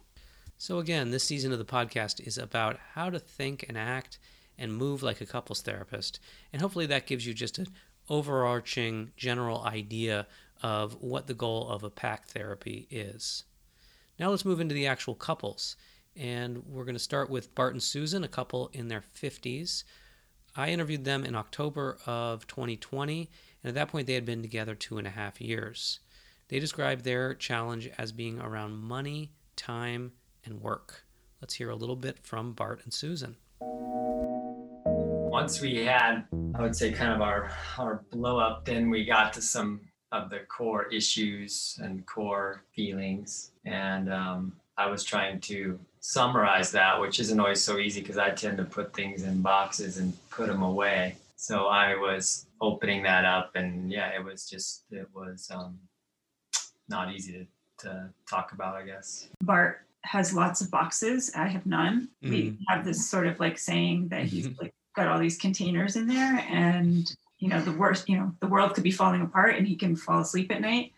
So, 0.58 0.78
again, 0.78 1.10
this 1.10 1.24
season 1.24 1.52
of 1.52 1.58
the 1.58 1.64
podcast 1.64 2.26
is 2.26 2.38
about 2.38 2.78
how 2.94 3.10
to 3.10 3.18
think 3.18 3.64
and 3.68 3.76
act 3.76 4.18
and 4.58 4.74
move 4.74 5.02
like 5.02 5.20
a 5.20 5.26
couples 5.26 5.60
therapist. 5.60 6.18
And 6.52 6.62
hopefully, 6.62 6.86
that 6.86 7.06
gives 7.06 7.26
you 7.26 7.34
just 7.34 7.58
an 7.58 7.66
overarching 8.08 9.12
general 9.16 9.62
idea 9.64 10.26
of 10.62 10.96
what 11.02 11.26
the 11.26 11.34
goal 11.34 11.68
of 11.68 11.82
a 11.84 11.90
PACT 11.90 12.30
therapy 12.30 12.86
is. 12.90 13.44
Now, 14.18 14.30
let's 14.30 14.46
move 14.46 14.60
into 14.60 14.74
the 14.74 14.86
actual 14.86 15.14
couples. 15.14 15.76
And 16.16 16.64
we're 16.66 16.84
going 16.84 16.96
to 16.96 17.00
start 17.00 17.28
with 17.28 17.54
Bart 17.54 17.74
and 17.74 17.82
Susan, 17.82 18.24
a 18.24 18.28
couple 18.28 18.70
in 18.72 18.88
their 18.88 19.04
50s. 19.20 19.84
I 20.56 20.70
interviewed 20.70 21.04
them 21.04 21.24
in 21.24 21.34
October 21.34 21.98
of 22.06 22.46
2020, 22.46 23.28
and 23.62 23.68
at 23.68 23.74
that 23.74 23.88
point, 23.88 24.06
they 24.06 24.14
had 24.14 24.24
been 24.24 24.42
together 24.42 24.74
two 24.74 24.96
and 24.96 25.06
a 25.06 25.10
half 25.10 25.40
years. 25.40 26.00
They 26.48 26.58
described 26.58 27.04
their 27.04 27.34
challenge 27.34 27.90
as 27.98 28.12
being 28.12 28.40
around 28.40 28.76
money, 28.76 29.32
time, 29.56 30.12
and 30.44 30.62
work. 30.62 31.04
Let's 31.42 31.54
hear 31.54 31.68
a 31.68 31.76
little 31.76 31.96
bit 31.96 32.18
from 32.22 32.54
Bart 32.54 32.80
and 32.84 32.94
Susan. 32.94 33.36
Once 33.60 35.60
we 35.60 35.84
had 35.84 36.24
I 36.58 36.62
would 36.62 36.74
say 36.74 36.90
kind 36.90 37.12
of 37.12 37.20
our 37.20 37.50
our 37.78 38.02
blow 38.10 38.38
up. 38.38 38.64
Then 38.64 38.88
we 38.88 39.04
got 39.04 39.34
to 39.34 39.42
some 39.42 39.80
of 40.10 40.30
the 40.30 40.40
core 40.48 40.86
issues 40.86 41.78
and 41.82 42.06
core 42.06 42.64
feelings, 42.74 43.50
and 43.66 44.10
um, 44.10 44.56
I 44.78 44.86
was 44.86 45.04
trying 45.04 45.40
to 45.40 45.78
summarize 46.06 46.70
that, 46.70 47.00
which 47.00 47.18
isn't 47.18 47.40
always 47.40 47.60
so 47.60 47.78
easy 47.78 48.00
because 48.00 48.16
I 48.16 48.30
tend 48.30 48.58
to 48.58 48.64
put 48.64 48.94
things 48.94 49.24
in 49.24 49.42
boxes 49.42 49.98
and 49.98 50.16
put 50.30 50.46
them 50.46 50.62
away. 50.62 51.16
So 51.34 51.66
I 51.66 51.96
was 51.96 52.46
opening 52.60 53.02
that 53.02 53.24
up, 53.24 53.56
and 53.56 53.90
yeah, 53.90 54.10
it 54.16 54.24
was 54.24 54.48
just 54.48 54.84
it 54.90 55.08
was 55.12 55.50
um, 55.52 55.78
not 56.88 57.12
easy 57.12 57.32
to 57.32 57.46
to 57.78 58.08
talk 58.30 58.52
about, 58.52 58.76
I 58.76 58.84
guess. 58.86 59.28
Bart 59.42 59.84
has 60.02 60.32
lots 60.32 60.60
of 60.60 60.70
boxes. 60.70 61.32
I 61.34 61.48
have 61.48 61.66
none. 61.66 62.08
Mm. 62.24 62.30
We 62.30 62.58
have 62.68 62.84
this 62.84 63.10
sort 63.10 63.26
of 63.26 63.40
like 63.40 63.58
saying 63.58 64.08
that 64.08 64.24
he's 64.24 64.48
like 64.60 64.72
got 64.94 65.08
all 65.08 65.18
these 65.18 65.36
containers 65.36 65.96
in 65.96 66.06
there, 66.06 66.38
and 66.48 67.14
you 67.38 67.48
know 67.48 67.60
the 67.60 67.72
worst. 67.72 68.08
You 68.08 68.18
know 68.18 68.32
the 68.40 68.46
world 68.46 68.74
could 68.74 68.84
be 68.84 68.92
falling 68.92 69.22
apart, 69.22 69.56
and 69.56 69.66
he 69.66 69.74
can 69.74 69.96
fall 69.96 70.20
asleep 70.20 70.52
at 70.52 70.60
night. 70.60 70.92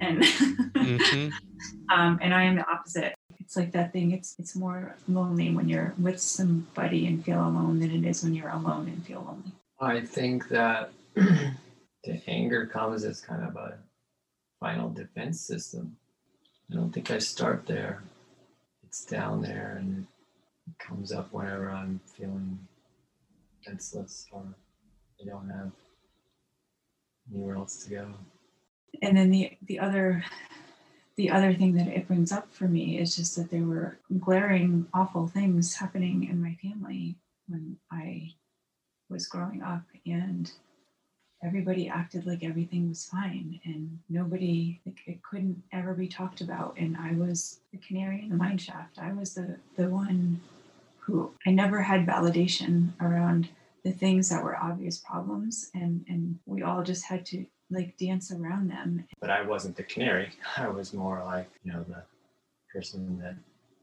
And 0.00 0.22
mm-hmm. 0.22 1.28
um, 1.92 2.18
and 2.22 2.34
I 2.34 2.44
am 2.44 2.56
the 2.56 2.66
opposite. 2.66 3.14
It's 3.44 3.56
like 3.56 3.72
that 3.72 3.92
thing. 3.92 4.12
It's 4.12 4.34
it's 4.38 4.56
more 4.56 4.96
lonely 5.06 5.54
when 5.54 5.68
you're 5.68 5.94
with 5.98 6.20
somebody 6.20 7.06
and 7.06 7.24
feel 7.24 7.40
alone 7.40 7.78
than 7.78 7.90
it 7.90 8.08
is 8.08 8.24
when 8.24 8.34
you're 8.34 8.48
alone 8.48 8.88
and 8.88 9.04
feel 9.04 9.22
lonely. 9.26 9.52
I 9.80 10.00
think 10.00 10.48
that 10.48 10.92
the 11.14 12.22
anger 12.26 12.66
comes 12.66 13.04
as 13.04 13.20
kind 13.20 13.44
of 13.44 13.56
a 13.56 13.78
final 14.60 14.88
defense 14.88 15.40
system 15.40 15.96
I 16.70 16.74
don't 16.74 16.92
think 16.92 17.10
I 17.10 17.18
start 17.18 17.66
there. 17.66 18.02
It's 18.84 19.04
down 19.04 19.42
there 19.42 19.76
and 19.78 20.06
it 20.66 20.78
comes 20.78 21.12
up 21.12 21.32
whenever 21.32 21.70
I'm 21.70 22.00
feeling 22.16 22.58
defenseless 23.62 24.26
or 24.32 24.42
I 25.20 25.26
don't 25.26 25.48
have 25.50 25.72
anywhere 27.30 27.56
else 27.56 27.84
to 27.84 27.90
go. 27.90 28.14
And 29.02 29.16
then 29.16 29.30
the 29.30 29.52
the 29.66 29.78
other 29.78 30.24
the 31.16 31.30
other 31.30 31.54
thing 31.54 31.74
that 31.74 31.88
it 31.88 32.08
brings 32.08 32.32
up 32.32 32.52
for 32.52 32.64
me 32.68 32.98
is 32.98 33.16
just 33.16 33.36
that 33.36 33.50
there 33.50 33.64
were 33.64 33.98
glaring 34.20 34.86
awful 34.94 35.26
things 35.28 35.74
happening 35.74 36.24
in 36.28 36.42
my 36.42 36.56
family 36.62 37.16
when 37.48 37.76
I 37.90 38.32
was 39.08 39.26
growing 39.26 39.62
up 39.62 39.82
and 40.06 40.50
everybody 41.44 41.88
acted 41.88 42.26
like 42.26 42.42
everything 42.42 42.88
was 42.88 43.04
fine 43.04 43.60
and 43.64 43.98
nobody 44.08 44.80
like 44.86 45.00
it 45.06 45.22
couldn't 45.22 45.62
ever 45.72 45.92
be 45.92 46.08
talked 46.08 46.40
about 46.40 46.74
and 46.78 46.96
i 46.96 47.12
was 47.12 47.60
the 47.72 47.78
canary 47.78 48.22
in 48.22 48.30
the 48.30 48.36
mine 48.36 48.56
shaft. 48.56 48.98
I 48.98 49.12
was 49.12 49.34
the 49.34 49.58
the 49.76 49.88
one 49.88 50.40
who 50.98 51.32
i 51.46 51.50
never 51.50 51.82
had 51.82 52.06
validation 52.06 52.90
around 53.00 53.48
the 53.84 53.92
things 53.92 54.30
that 54.30 54.42
were 54.42 54.56
obvious 54.56 54.98
problems 54.98 55.70
and 55.74 56.04
and 56.08 56.38
we 56.46 56.62
all 56.62 56.82
just 56.82 57.04
had 57.04 57.26
to 57.26 57.44
like 57.70 57.96
dance 57.96 58.30
around 58.32 58.70
them. 58.70 59.04
But 59.20 59.30
i 59.30 59.42
wasn't 59.42 59.76
the 59.76 59.82
canary. 59.82 60.30
I 60.56 60.68
was 60.68 60.92
more 60.92 61.22
like 61.24 61.50
you 61.62 61.72
know 61.72 61.84
the 61.84 62.02
person 62.72 63.18
that 63.20 63.36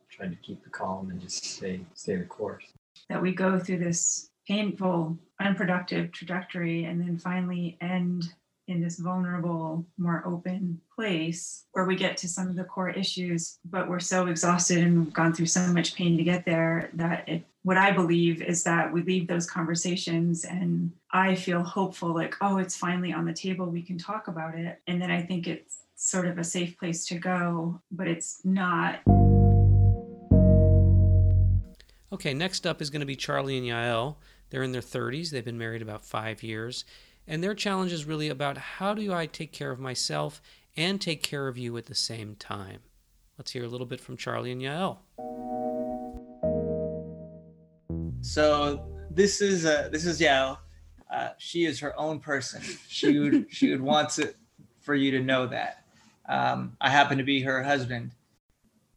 tried 0.10 0.32
to 0.32 0.38
keep 0.38 0.64
the 0.64 0.70
calm 0.70 1.10
and 1.10 1.22
just 1.22 1.44
stay 1.44 1.82
stay 1.94 2.16
the 2.16 2.26
course. 2.26 2.66
That 3.10 3.22
we 3.22 3.34
go 3.34 3.60
through 3.60 3.80
this 3.80 4.30
painful, 4.48 5.18
unproductive 5.40 6.12
trajectory 6.12 6.86
and 6.86 7.00
then 7.00 7.18
finally 7.18 7.78
end 7.82 8.26
in 8.68 8.82
this 8.82 8.98
vulnerable, 9.00 9.86
more 9.98 10.24
open 10.26 10.80
place 10.96 11.66
where 11.72 11.86
we 11.86 11.96
get 11.96 12.18
to 12.18 12.28
some 12.28 12.48
of 12.48 12.56
the 12.56 12.64
core 12.64 12.90
issues, 12.90 13.60
but 13.66 13.90
we're 13.90 14.00
so 14.00 14.28
exhausted 14.28 14.80
and 14.80 15.06
we've 15.06 15.14
gone 15.14 15.34
through 15.34 15.48
so 15.48 15.62
much 15.68 15.96
pain 15.96 16.18
to 16.18 16.24
get 16.24 16.46
there 16.46 16.90
that 16.94 17.28
it, 17.28 17.44
what 17.64 17.78
I 17.78 17.92
believe 17.92 18.42
is 18.42 18.64
that 18.64 18.92
we 18.92 19.04
leave 19.04 19.28
those 19.28 19.50
conversations 19.50 20.46
and 20.46 20.92
I 21.12 21.36
feel 21.36 21.64
hopeful 21.64 22.14
like, 22.14 22.36
oh, 22.42 22.58
it's 22.58 22.78
finally 22.78 23.14
on 23.14 23.26
the 23.26 23.34
table, 23.34 23.66
we 23.68 23.82
can 23.82 23.98
talk 23.98 24.28
about 24.28 24.56
it. 24.56 24.80
And 24.88 25.02
then 25.02 25.12
I 25.12 25.22
think 25.22 25.48
it's 25.48 25.80
sort 25.96 26.26
of 26.28 26.38
a 26.38 26.44
safe 26.44 26.78
place 26.80 27.06
to 27.08 27.16
go, 27.16 27.80
but 27.92 28.08
it's 28.08 28.44
not. 28.44 29.02
Okay, 32.14 32.34
next 32.34 32.66
up 32.66 32.82
is 32.82 32.90
going 32.90 33.02
to 33.02 33.06
be 33.06 33.16
Charlie 33.16 33.58
and 33.58 33.68
Yael. 33.68 34.16
They're 34.50 34.64
in 34.64 34.72
their 34.74 34.82
30s, 34.82 35.30
they've 35.30 35.46
been 35.46 35.58
married 35.58 35.82
about 35.82 36.04
five 36.04 36.44
years, 36.44 36.84
and 37.32 37.42
their 37.42 37.56
challenge 37.56 37.94
is 37.94 38.04
really 38.04 38.28
about 38.28 38.58
how 38.58 38.94
do 38.94 39.14
I 39.14 39.26
take 39.26 39.54
care 39.54 39.72
of 39.72 39.80
myself 39.80 40.42
and 40.76 41.00
take 41.00 41.24
care 41.24 41.48
of 41.48 41.58
you 41.58 41.78
at 41.78 41.86
the 41.86 41.96
same 41.96 42.36
time. 42.36 42.80
Let's 43.38 43.52
hear 43.52 43.64
a 43.64 43.70
little 43.70 43.88
bit 43.88 44.02
from 44.02 44.18
Charlie 44.18 44.52
and 44.52 44.62
Yael. 44.62 44.98
So 48.20 48.86
this 49.10 49.42
is 49.42 49.66
uh, 49.66 49.88
this 49.94 50.06
is 50.06 50.20
Yael. 50.20 50.58
Uh, 51.10 51.30
she 51.38 51.64
is 51.64 51.80
her 51.80 51.98
own 51.98 52.20
person. 52.20 52.62
She 52.90 53.18
would 53.18 53.48
she 53.50 53.72
would 53.72 53.82
want 53.82 54.10
to 54.12 54.34
for 54.82 54.94
you 54.94 55.12
to 55.12 55.22
know 55.22 55.48
that. 55.48 55.86
Um, 56.28 56.76
I 56.82 56.90
happen 56.90 57.18
to 57.18 57.24
be 57.24 57.42
her 57.44 57.64
husband. 57.64 58.12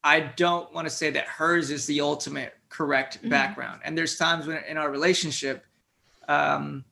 I 0.03 0.21
don't 0.21 0.73
want 0.75 0.89
to 0.89 0.93
say 0.93 1.09
that 1.11 1.27
hers 1.27 1.71
is 1.71 1.87
the 1.87 2.01
ultimate 2.01 2.55
correct 2.69 3.19
mm-hmm. 3.19 3.29
background. 3.29 3.83
And 3.85 3.97
there's 3.97 4.19
times 4.19 4.49
when 4.49 4.63
in 4.69 4.77
our 4.77 4.91
relationship, 4.91 5.65
um, 6.27 6.85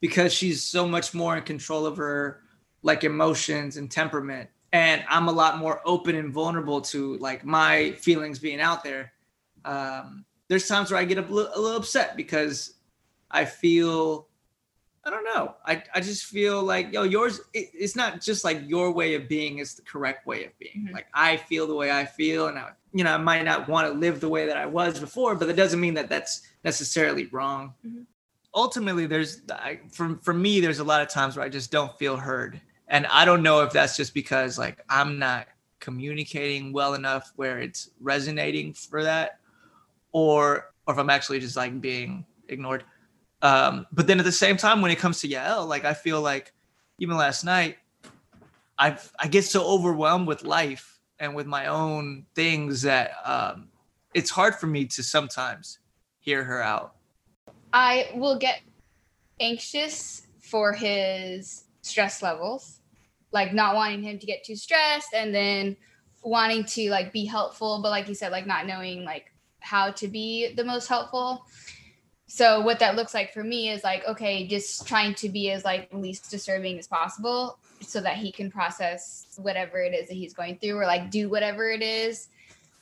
because 0.00 0.32
she's 0.32 0.62
so 0.62 0.86
much 0.86 1.14
more 1.14 1.36
in 1.36 1.42
control 1.42 1.86
of 1.86 1.96
her 1.96 2.42
like 2.82 3.04
emotions 3.04 3.76
and 3.76 3.90
temperament, 3.90 4.48
and 4.72 5.04
I'm 5.08 5.28
a 5.28 5.32
lot 5.32 5.58
more 5.58 5.80
open 5.84 6.14
and 6.16 6.32
vulnerable 6.32 6.80
to 6.82 7.16
like 7.18 7.44
my 7.44 7.92
feelings 7.92 8.38
being 8.38 8.60
out 8.60 8.82
there. 8.82 9.12
Um, 9.64 10.24
there's 10.48 10.66
times 10.66 10.90
where 10.90 10.98
I 10.98 11.04
get 11.04 11.18
a, 11.18 11.22
little, 11.22 11.52
a 11.54 11.60
little 11.60 11.76
upset 11.76 12.16
because 12.16 12.74
I 13.30 13.44
feel 13.44 14.28
I 15.04 15.08
don't 15.08 15.24
know. 15.24 15.54
I, 15.64 15.82
I 15.94 16.00
just 16.00 16.26
feel 16.26 16.62
like 16.62 16.92
yo, 16.92 17.04
yours. 17.04 17.40
It, 17.54 17.70
it's 17.72 17.96
not 17.96 18.20
just 18.20 18.44
like 18.44 18.68
your 18.68 18.92
way 18.92 19.14
of 19.14 19.28
being 19.28 19.58
is 19.58 19.74
the 19.74 19.82
correct 19.82 20.26
way 20.26 20.44
of 20.44 20.58
being. 20.58 20.84
Mm-hmm. 20.84 20.94
Like 20.94 21.06
I 21.14 21.38
feel 21.38 21.66
the 21.66 21.74
way 21.74 21.90
I 21.90 22.04
feel, 22.04 22.48
and 22.48 22.58
I, 22.58 22.72
you 22.92 23.04
know, 23.04 23.14
I 23.14 23.16
might 23.16 23.44
not 23.44 23.66
want 23.66 23.90
to 23.90 23.98
live 23.98 24.20
the 24.20 24.28
way 24.28 24.46
that 24.46 24.58
I 24.58 24.66
was 24.66 25.00
before, 25.00 25.34
but 25.36 25.46
that 25.48 25.56
doesn't 25.56 25.80
mean 25.80 25.94
that 25.94 26.10
that's 26.10 26.42
necessarily 26.64 27.26
wrong. 27.26 27.74
Mm-hmm. 27.86 28.02
Ultimately, 28.54 29.06
there's 29.06 29.42
I, 29.50 29.80
for 29.92 30.18
for 30.22 30.34
me, 30.34 30.60
there's 30.60 30.80
a 30.80 30.84
lot 30.84 31.02
of 31.02 31.08
times 31.08 31.36
where 31.36 31.44
I 31.44 31.48
just 31.48 31.70
don't 31.70 31.96
feel 31.98 32.16
heard, 32.16 32.60
and 32.88 33.06
I 33.06 33.24
don't 33.24 33.42
know 33.42 33.62
if 33.62 33.72
that's 33.72 33.96
just 33.96 34.12
because 34.12 34.58
like 34.58 34.80
I'm 34.88 35.18
not 35.18 35.46
communicating 35.78 36.72
well 36.72 36.94
enough 36.94 37.32
where 37.36 37.60
it's 37.60 37.90
resonating 38.00 38.72
for 38.72 39.04
that, 39.04 39.38
or 40.12 40.72
or 40.86 40.94
if 40.94 40.98
I'm 40.98 41.10
actually 41.10 41.40
just 41.40 41.56
like 41.56 41.80
being 41.80 42.24
ignored. 42.48 42.84
Um, 43.42 43.86
but 43.92 44.06
then 44.06 44.18
at 44.18 44.24
the 44.24 44.32
same 44.32 44.56
time, 44.56 44.82
when 44.82 44.90
it 44.90 44.98
comes 44.98 45.20
to 45.20 45.28
Yael, 45.28 45.66
like 45.66 45.84
I 45.84 45.94
feel 45.94 46.20
like 46.20 46.52
even 46.98 47.16
last 47.16 47.44
night, 47.44 47.78
I 48.78 48.98
I 49.18 49.28
get 49.28 49.44
so 49.44 49.64
overwhelmed 49.64 50.26
with 50.26 50.42
life 50.44 50.98
and 51.20 51.34
with 51.34 51.46
my 51.46 51.66
own 51.66 52.26
things 52.34 52.82
that 52.82 53.12
um, 53.24 53.68
it's 54.14 54.30
hard 54.30 54.54
for 54.56 54.66
me 54.66 54.86
to 54.86 55.02
sometimes 55.02 55.78
hear 56.18 56.42
her 56.42 56.62
out. 56.62 56.94
I 57.72 58.10
will 58.14 58.38
get 58.38 58.60
anxious 59.38 60.26
for 60.40 60.72
his 60.72 61.64
stress 61.82 62.22
levels, 62.22 62.80
like 63.32 63.52
not 63.54 63.74
wanting 63.74 64.02
him 64.02 64.18
to 64.18 64.26
get 64.26 64.44
too 64.44 64.56
stressed, 64.56 65.14
and 65.14 65.34
then 65.34 65.76
wanting 66.22 66.64
to 66.64 66.90
like 66.90 67.12
be 67.12 67.24
helpful, 67.24 67.80
but 67.82 67.90
like 67.90 68.08
you 68.08 68.14
said, 68.14 68.32
like 68.32 68.46
not 68.46 68.66
knowing 68.66 69.04
like 69.04 69.32
how 69.60 69.90
to 69.92 70.08
be 70.08 70.52
the 70.54 70.64
most 70.64 70.88
helpful. 70.88 71.44
So 72.26 72.60
what 72.60 72.78
that 72.78 72.96
looks 72.96 73.14
like 73.14 73.32
for 73.32 73.42
me 73.42 73.70
is 73.70 73.82
like 73.82 74.06
okay 74.06 74.46
just 74.46 74.86
trying 74.86 75.14
to 75.16 75.28
be 75.28 75.50
as 75.50 75.64
like 75.64 75.92
least 75.92 76.30
disturbing 76.30 76.78
as 76.78 76.86
possible 76.86 77.58
so 77.80 78.00
that 78.00 78.16
he 78.16 78.30
can 78.30 78.50
process 78.50 79.26
whatever 79.38 79.80
it 79.80 79.94
is 79.94 80.08
that 80.08 80.14
he's 80.14 80.34
going 80.34 80.58
through 80.58 80.76
or 80.76 80.86
like 80.86 81.10
do 81.10 81.28
whatever 81.28 81.70
it 81.70 81.82
is. 81.82 82.28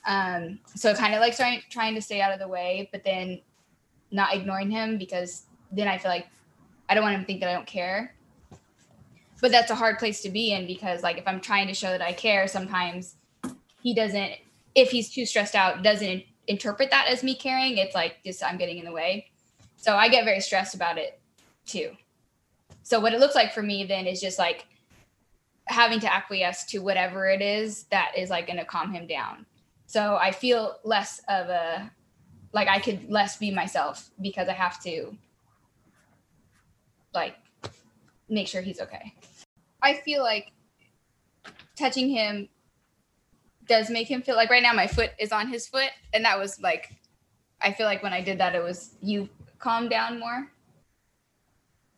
Um 0.06 0.58
so 0.74 0.94
kind 0.94 1.14
of 1.14 1.20
like 1.20 1.36
trying 1.36 1.62
trying 1.70 1.94
to 1.94 2.02
stay 2.02 2.20
out 2.20 2.32
of 2.32 2.40
the 2.40 2.48
way 2.48 2.88
but 2.92 3.04
then 3.04 3.40
not 4.10 4.34
ignoring 4.34 4.70
him 4.70 4.98
because 4.98 5.44
then 5.72 5.88
i 5.88 5.98
feel 5.98 6.10
like 6.10 6.26
i 6.88 6.94
don't 6.94 7.02
want 7.02 7.14
him 7.14 7.20
to 7.20 7.26
think 7.26 7.40
that 7.40 7.48
i 7.48 7.52
don't 7.52 7.66
care 7.66 8.14
but 9.40 9.52
that's 9.52 9.70
a 9.70 9.74
hard 9.74 9.98
place 9.98 10.20
to 10.22 10.30
be 10.30 10.52
in 10.52 10.66
because 10.66 11.02
like 11.02 11.18
if 11.18 11.26
i'm 11.26 11.40
trying 11.40 11.66
to 11.66 11.74
show 11.74 11.88
that 11.88 12.02
i 12.02 12.12
care 12.12 12.48
sometimes 12.48 13.16
he 13.82 13.94
doesn't 13.94 14.32
if 14.74 14.90
he's 14.90 15.10
too 15.10 15.26
stressed 15.26 15.54
out 15.54 15.82
doesn't 15.82 16.22
interpret 16.46 16.90
that 16.90 17.06
as 17.08 17.22
me 17.22 17.34
caring 17.34 17.76
it's 17.76 17.94
like 17.94 18.16
just 18.24 18.42
i'm 18.44 18.56
getting 18.56 18.78
in 18.78 18.84
the 18.84 18.92
way 18.92 19.28
so 19.78 19.94
I 19.94 20.08
get 20.08 20.24
very 20.24 20.40
stressed 20.40 20.74
about 20.74 20.98
it 20.98 21.20
too. 21.64 21.92
So 22.82 23.00
what 23.00 23.14
it 23.14 23.20
looks 23.20 23.34
like 23.34 23.54
for 23.54 23.62
me 23.62 23.84
then 23.84 24.06
is 24.06 24.20
just 24.20 24.38
like 24.38 24.66
having 25.66 26.00
to 26.00 26.12
acquiesce 26.12 26.64
to 26.66 26.78
whatever 26.80 27.28
it 27.28 27.40
is 27.40 27.84
that 27.84 28.12
is 28.16 28.28
like 28.28 28.46
going 28.46 28.58
to 28.58 28.64
calm 28.64 28.92
him 28.92 29.06
down. 29.06 29.46
So 29.86 30.16
I 30.16 30.32
feel 30.32 30.78
less 30.84 31.20
of 31.28 31.48
a 31.48 31.90
like 32.52 32.68
I 32.68 32.78
could 32.78 33.10
less 33.10 33.36
be 33.36 33.50
myself 33.50 34.10
because 34.20 34.48
I 34.48 34.52
have 34.52 34.82
to 34.84 35.16
like 37.14 37.36
make 38.28 38.48
sure 38.48 38.62
he's 38.62 38.80
okay. 38.80 39.14
I 39.82 39.94
feel 39.94 40.22
like 40.22 40.52
touching 41.76 42.08
him 42.10 42.48
does 43.66 43.90
make 43.90 44.08
him 44.08 44.22
feel 44.22 44.34
like 44.34 44.50
right 44.50 44.62
now 44.62 44.72
my 44.72 44.86
foot 44.86 45.10
is 45.18 45.30
on 45.30 45.48
his 45.48 45.66
foot 45.66 45.90
and 46.12 46.24
that 46.24 46.38
was 46.38 46.60
like 46.60 46.94
I 47.60 47.72
feel 47.72 47.86
like 47.86 48.02
when 48.02 48.12
I 48.12 48.20
did 48.20 48.38
that 48.38 48.54
it 48.54 48.62
was 48.62 48.94
you 49.00 49.28
calm 49.58 49.88
down 49.88 50.18
more 50.18 50.50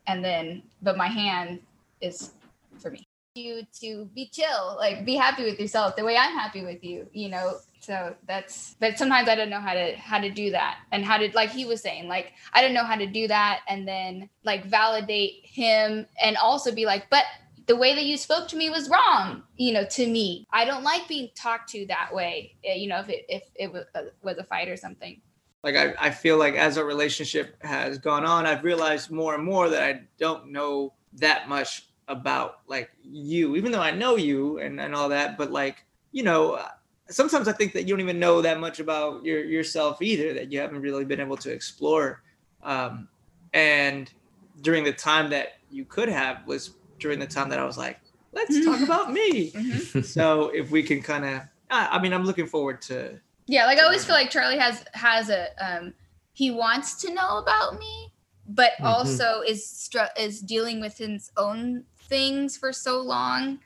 and 0.07 0.25
then 0.25 0.63
but 0.83 0.97
my 0.97 1.07
hand 1.07 1.61
is 2.01 2.33
for 2.79 2.91
me 2.91 3.07
you 3.41 3.63
to 3.81 4.07
be 4.15 4.29
chill 4.33 4.77
like 4.79 5.05
be 5.05 5.15
happy 5.15 5.45
with 5.45 5.59
yourself 5.59 5.97
the 5.97 6.05
way 6.05 6.17
i'm 6.17 6.37
happy 6.37 6.65
with 6.65 6.83
you 6.85 7.07
you 7.13 7.29
know? 7.29 7.59
So 7.83 8.15
that's 8.27 8.77
but 8.79 8.99
sometimes 8.99 9.29
i 9.29 9.35
don't 9.35 9.49
know 9.49 9.61
how 9.61 9.73
to 9.73 9.97
how 9.97 10.19
to 10.21 10.31
do 10.31 10.51
that 10.51 10.81
and 10.93 11.03
how 11.03 11.17
to 11.17 11.31
like 11.35 11.51
he 11.51 11.65
was 11.65 11.81
saying 11.81 12.09
like 12.09 12.35
i 12.53 12.61
don't 12.61 12.75
know 12.75 12.85
how 12.85 12.95
to 12.95 13.07
do 13.07 13.27
that 13.29 13.61
and 13.69 13.89
then 13.89 14.29
like 14.45 14.67
validate 14.67 15.41
him 15.45 16.07
and 16.23 16.37
also 16.37 16.73
be 16.73 16.85
like 16.85 17.09
but 17.09 17.25
the 17.67 17.77
way 17.77 17.95
that 17.95 18.05
you 18.05 18.17
spoke 18.17 18.49
to 18.49 18.57
me 18.57 18.69
was 18.69 18.91
wrong 18.91 19.45
you 19.57 19.73
know 19.73 19.85
to 19.85 20.07
me. 20.07 20.47
I 20.53 20.65
don't 20.65 20.83
like 20.83 21.09
being 21.09 21.31
talked 21.35 21.71
to 21.71 21.87
that 21.87 22.11
way 22.13 22.57
eh, 22.65 22.75
you 22.75 22.89
know 22.89 23.01
if 23.01 23.09
it 23.09 23.25
if 23.29 23.45
it 23.55 23.73
was 23.73 23.85
a, 23.95 24.07
was 24.23 24.37
a 24.39 24.45
fight 24.45 24.69
or 24.69 24.77
something. 24.77 25.21
Like 25.63 25.77
I, 25.77 25.95
I 25.99 26.11
feel 26.11 26.37
like 26.39 26.55
as 26.55 26.77
our 26.79 26.85
relationship 26.85 27.63
has 27.63 27.99
gone 27.99 28.25
on 28.25 28.47
i've 28.47 28.65
realized 28.65 29.11
more 29.11 29.35
and 29.35 29.45
more 29.45 29.69
that 29.69 29.83
i 29.83 30.01
don't 30.19 30.51
know 30.51 30.95
that 31.15 31.49
much 31.49 31.90
about 32.11 32.59
like 32.67 32.91
you 33.03 33.55
even 33.57 33.71
though 33.71 33.81
i 33.81 33.91
know 33.93 34.17
you 34.17 34.59
and, 34.59 34.81
and 34.81 34.95
all 34.95 35.09
that 35.09 35.39
but 35.39 35.51
like 35.53 35.85
you 36.11 36.23
know 36.25 36.61
sometimes 37.09 37.47
i 37.47 37.53
think 37.53 37.73
that 37.73 37.83
you 37.85 37.95
don't 37.95 38.01
even 38.01 38.19
know 38.19 38.43
that 38.43 38.59
much 38.59 38.81
about 38.81 39.25
your 39.25 39.45
yourself 39.45 40.03
either 40.03 40.35
that 40.35 40.51
you 40.53 40.59
haven't 40.59 40.81
really 40.83 41.05
been 41.05 41.21
able 41.21 41.37
to 41.37 41.51
explore 41.53 42.21
um, 42.63 43.09
and 43.55 44.13
during 44.61 44.83
the 44.85 44.93
time 44.93 45.31
that 45.31 45.53
you 45.71 45.85
could 45.85 46.09
have 46.09 46.45
was 46.47 46.75
during 46.99 47.19
the 47.21 47.27
time 47.27 47.49
that 47.49 47.61
i 47.61 47.65
was 47.65 47.79
like 47.79 48.01
let's 48.33 48.65
talk 48.65 48.81
about 48.91 49.13
me 49.13 49.53
Mhm. 49.53 50.05
so 50.05 50.49
if 50.49 50.71
we 50.71 50.83
can 50.83 51.01
kind 51.01 51.25
of 51.25 51.43
i 51.71 52.01
mean 52.03 52.13
i'm 52.13 52.25
looking 52.25 52.47
forward 52.47 52.83
to 52.83 53.21
Yeah, 53.47 53.67
like 53.67 53.79
I 53.79 53.83
always 53.83 54.05
feel 54.05 54.15
like 54.15 54.31
Charlie 54.31 54.59
has 54.59 54.85
has 54.95 55.31
a 55.31 55.47
um 55.59 55.95
he 56.33 56.51
wants 56.51 57.01
to 57.03 57.13
know 57.13 57.39
about 57.39 57.79
me, 57.79 58.13
but 58.47 58.73
Mhm. 58.79 58.87
also 58.87 59.43
is 59.43 59.69
str- 59.69 60.15
is 60.17 60.41
dealing 60.41 60.81
with 60.81 60.99
his 60.99 61.33
own 61.37 61.85
things 62.11 62.59
for 62.59 62.73
so 62.73 63.01
long 63.01 63.61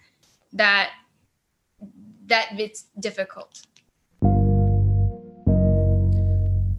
that 0.53 0.91
that 2.27 2.49
it's 2.59 2.85
difficult. 3.01 3.63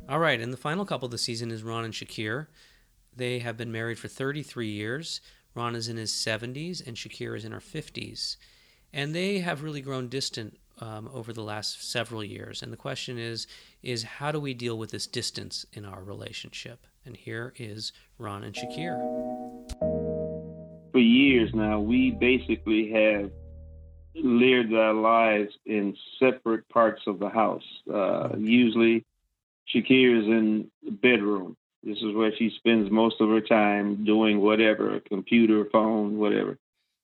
All 0.08 0.20
right, 0.20 0.40
and 0.40 0.54
the 0.54 0.58
final 0.58 0.86
couple 0.86 1.08
of 1.08 1.12
the 1.12 1.18
season 1.18 1.52
is 1.52 1.64
Ron 1.64 1.84
and 1.84 1.94
Shakir. 1.94 2.48
They 3.16 3.40
have 3.40 3.58
been 3.58 3.72
married 3.72 4.00
for 4.00 4.08
33 4.08 4.70
years. 4.70 5.20
Ron 5.56 5.76
is 5.76 5.88
in 5.88 5.98
his 5.98 6.12
70s 6.12 6.86
and 6.86 6.96
Shakir 6.96 7.36
is 7.36 7.46
in 7.46 7.52
her 7.52 7.60
50s. 7.60 8.38
And 8.94 9.16
they 9.16 9.40
have 9.40 9.64
really 9.64 9.82
grown 9.82 10.10
distant 10.10 10.58
um, 10.80 11.10
over 11.14 11.34
the 11.34 11.44
last 11.44 11.90
several 11.90 12.24
years. 12.24 12.62
And 12.62 12.72
the 12.72 12.78
question 12.78 13.18
is, 13.18 13.48
is 13.82 14.04
how 14.04 14.32
do 14.32 14.40
we 14.40 14.54
deal 14.54 14.78
with 14.78 14.92
this 14.92 15.08
distance 15.08 15.66
in 15.74 15.86
our 15.86 16.04
relationship? 16.04 16.86
And 17.06 17.16
here 17.16 17.54
is 17.58 17.94
Ron 18.18 18.44
and 18.44 18.54
Shakir. 18.54 19.95
For 20.96 21.00
years 21.00 21.54
now, 21.54 21.78
we 21.78 22.12
basically 22.12 22.90
have 22.94 23.30
lived 24.16 24.74
our 24.74 24.94
lives 24.94 25.52
in 25.66 25.94
separate 26.18 26.70
parts 26.70 27.02
of 27.06 27.20
the 27.20 27.28
house. 27.28 27.66
Uh, 27.94 28.30
usually, 28.38 29.04
Shakir 29.68 30.22
is 30.22 30.26
in 30.26 30.72
the 30.86 30.92
bedroom. 30.92 31.58
This 31.84 31.98
is 31.98 32.16
where 32.16 32.34
she 32.38 32.50
spends 32.56 32.90
most 32.90 33.20
of 33.20 33.28
her 33.28 33.42
time 33.42 34.06
doing 34.06 34.40
whatever, 34.40 35.02
computer, 35.02 35.66
phone, 35.70 36.18
whatever. 36.18 36.58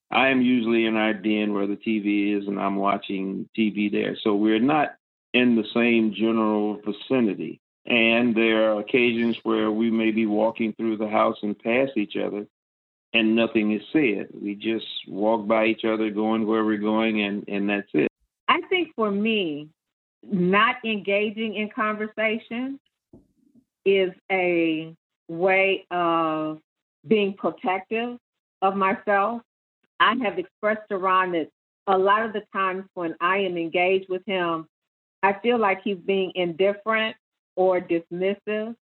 I 0.09 0.29
am 0.29 0.41
usually 0.41 0.85
in 0.85 0.95
our 0.95 1.13
den 1.13 1.53
where 1.53 1.67
the 1.67 1.75
TV 1.75 2.37
is, 2.37 2.47
and 2.47 2.61
I'm 2.61 2.77
watching 2.77 3.49
TV 3.57 3.91
there. 3.91 4.15
So 4.23 4.35
we're 4.35 4.59
not 4.59 4.95
in 5.33 5.57
the 5.57 5.67
same 5.73 6.13
general 6.13 6.79
vicinity. 6.79 7.59
And 7.85 8.35
there 8.35 8.71
are 8.71 8.79
occasions 8.79 9.35
where 9.43 9.69
we 9.69 9.91
may 9.91 10.11
be 10.11 10.27
walking 10.27 10.71
through 10.71 10.95
the 10.95 11.09
house 11.09 11.39
and 11.43 11.59
pass 11.59 11.89
each 11.97 12.15
other, 12.15 12.47
and 13.13 13.35
nothing 13.35 13.73
is 13.73 13.81
said. 13.91 14.27
We 14.41 14.55
just 14.55 14.85
walk 15.07 15.47
by 15.47 15.65
each 15.65 15.83
other, 15.85 16.09
going 16.09 16.47
where 16.47 16.63
we're 16.63 16.77
going, 16.77 17.23
and, 17.23 17.47
and 17.47 17.69
that's 17.69 17.89
it. 17.93 18.07
I 18.47 18.61
think 18.69 18.89
for 18.95 19.11
me, 19.11 19.69
not 20.23 20.75
engaging 20.85 21.55
in 21.55 21.69
conversation 21.69 22.79
is 23.85 24.11
a 24.31 24.93
way 25.27 25.85
of 25.91 26.59
being 27.07 27.33
protective 27.33 28.17
of 28.61 28.75
myself. 28.75 29.41
I 29.99 30.15
have 30.23 30.37
expressed 30.37 30.87
to 30.89 30.97
Ron 30.97 31.31
that 31.33 31.49
a 31.87 31.97
lot 31.97 32.23
of 32.23 32.33
the 32.33 32.43
times 32.53 32.85
when 32.93 33.15
I 33.19 33.37
am 33.37 33.57
engaged 33.57 34.07
with 34.09 34.21
him, 34.25 34.67
I 35.23 35.33
feel 35.41 35.59
like 35.59 35.81
he's 35.83 35.97
being 35.97 36.31
indifferent 36.35 37.15
or 37.55 37.81
dismissive. 37.81 38.75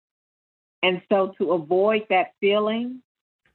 And 0.83 1.03
so 1.09 1.33
to 1.39 1.53
avoid 1.53 2.07
that 2.11 2.33
feeling, 2.41 3.03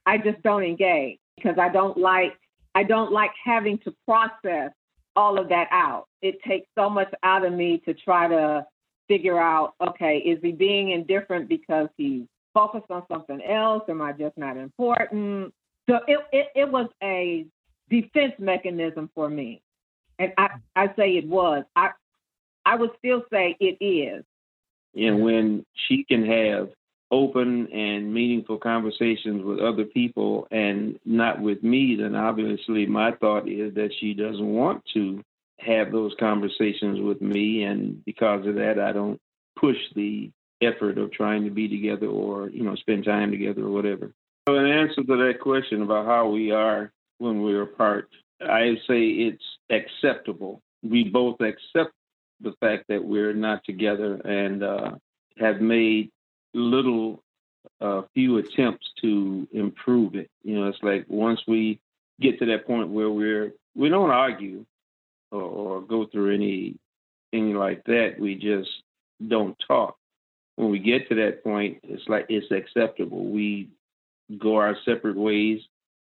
I 0.06 0.18
just 0.18 0.42
don't 0.42 0.62
engage 0.62 1.18
because 1.36 1.58
I 1.58 1.68
don't 1.68 1.96
like 1.96 2.32
I 2.74 2.82
don't 2.82 3.12
like 3.12 3.30
having 3.44 3.78
to 3.78 3.94
process 4.06 4.72
all 5.16 5.38
of 5.38 5.48
that 5.48 5.68
out. 5.70 6.06
It 6.22 6.42
takes 6.42 6.66
so 6.76 6.90
much 6.90 7.12
out 7.22 7.44
of 7.44 7.52
me 7.52 7.80
to 7.84 7.94
try 7.94 8.26
to 8.26 8.66
figure 9.06 9.40
out, 9.40 9.74
okay, 9.80 10.18
is 10.18 10.38
he 10.42 10.52
being 10.52 10.90
indifferent 10.90 11.48
because 11.48 11.88
he's 11.96 12.24
focused 12.52 12.90
on 12.90 13.04
something 13.10 13.40
else? 13.42 13.84
Am 13.88 14.02
I 14.02 14.12
just 14.12 14.36
not 14.36 14.56
important? 14.56 15.52
So 15.88 16.00
it, 16.08 16.18
it, 16.32 16.46
it 16.54 16.70
was 16.70 16.88
a 17.02 17.46
defense 17.90 18.32
mechanism 18.38 19.10
for 19.14 19.28
me. 19.28 19.62
And 20.18 20.32
I, 20.38 20.48
I 20.74 20.86
say 20.96 21.16
it 21.16 21.26
was. 21.26 21.64
I 21.76 21.90
I 22.66 22.76
would 22.76 22.90
still 22.98 23.22
say 23.30 23.56
it 23.60 23.84
is. 23.84 24.24
And 24.96 25.22
when 25.22 25.66
she 25.86 26.04
can 26.04 26.24
have 26.24 26.70
open 27.14 27.68
and 27.72 28.12
meaningful 28.12 28.58
conversations 28.58 29.44
with 29.44 29.60
other 29.60 29.84
people 29.84 30.48
and 30.50 30.98
not 31.04 31.40
with 31.40 31.62
me, 31.62 31.96
then 31.96 32.16
obviously 32.16 32.86
my 32.86 33.12
thought 33.12 33.48
is 33.48 33.72
that 33.74 33.90
she 34.00 34.14
doesn't 34.14 34.52
want 34.52 34.82
to 34.94 35.22
have 35.60 35.92
those 35.92 36.12
conversations 36.18 37.00
with 37.00 37.20
me. 37.22 37.62
And 37.62 38.04
because 38.04 38.44
of 38.48 38.56
that, 38.56 38.80
I 38.80 38.92
don't 38.92 39.20
push 39.56 39.76
the 39.94 40.32
effort 40.60 40.98
of 40.98 41.12
trying 41.12 41.44
to 41.44 41.50
be 41.50 41.68
together 41.68 42.08
or, 42.08 42.48
you 42.48 42.64
know, 42.64 42.74
spend 42.74 43.04
time 43.04 43.30
together 43.30 43.62
or 43.62 43.70
whatever. 43.70 44.12
So, 44.48 44.56
in 44.56 44.66
answer 44.66 45.04
to 45.04 45.16
that 45.16 45.38
question 45.40 45.82
about 45.82 46.06
how 46.06 46.28
we 46.28 46.50
are 46.50 46.92
when 47.18 47.42
we're 47.42 47.62
apart, 47.62 48.08
I 48.42 48.74
say 48.88 49.06
it's 49.28 49.44
acceptable. 49.70 50.60
We 50.82 51.04
both 51.04 51.40
accept 51.40 51.92
the 52.40 52.54
fact 52.60 52.86
that 52.88 53.02
we're 53.02 53.32
not 53.32 53.64
together 53.64 54.14
and 54.16 54.62
uh, 54.62 54.90
have 55.38 55.60
made 55.60 56.10
little, 56.54 57.22
uh, 57.80 58.02
few 58.14 58.38
attempts 58.38 58.86
to 59.02 59.46
improve 59.52 60.14
it. 60.14 60.30
You 60.42 60.58
know, 60.58 60.68
it's 60.68 60.82
like 60.82 61.06
once 61.08 61.40
we 61.46 61.80
get 62.20 62.38
to 62.38 62.46
that 62.46 62.66
point 62.66 62.88
where 62.88 63.10
we're 63.10 63.52
we 63.74 63.88
don't 63.88 64.10
argue 64.10 64.64
or, 65.32 65.42
or 65.42 65.80
go 65.80 66.06
through 66.06 66.34
any 66.34 66.76
anything 67.32 67.56
like 67.56 67.84
that, 67.84 68.14
we 68.18 68.36
just 68.36 68.70
don't 69.26 69.56
talk. 69.66 69.96
When 70.56 70.70
we 70.70 70.78
get 70.78 71.08
to 71.08 71.16
that 71.16 71.42
point, 71.42 71.80
it's 71.82 72.08
like 72.08 72.26
it's 72.28 72.50
acceptable. 72.50 73.24
We 73.24 73.70
go 74.38 74.56
our 74.56 74.76
separate 74.84 75.16
ways 75.16 75.60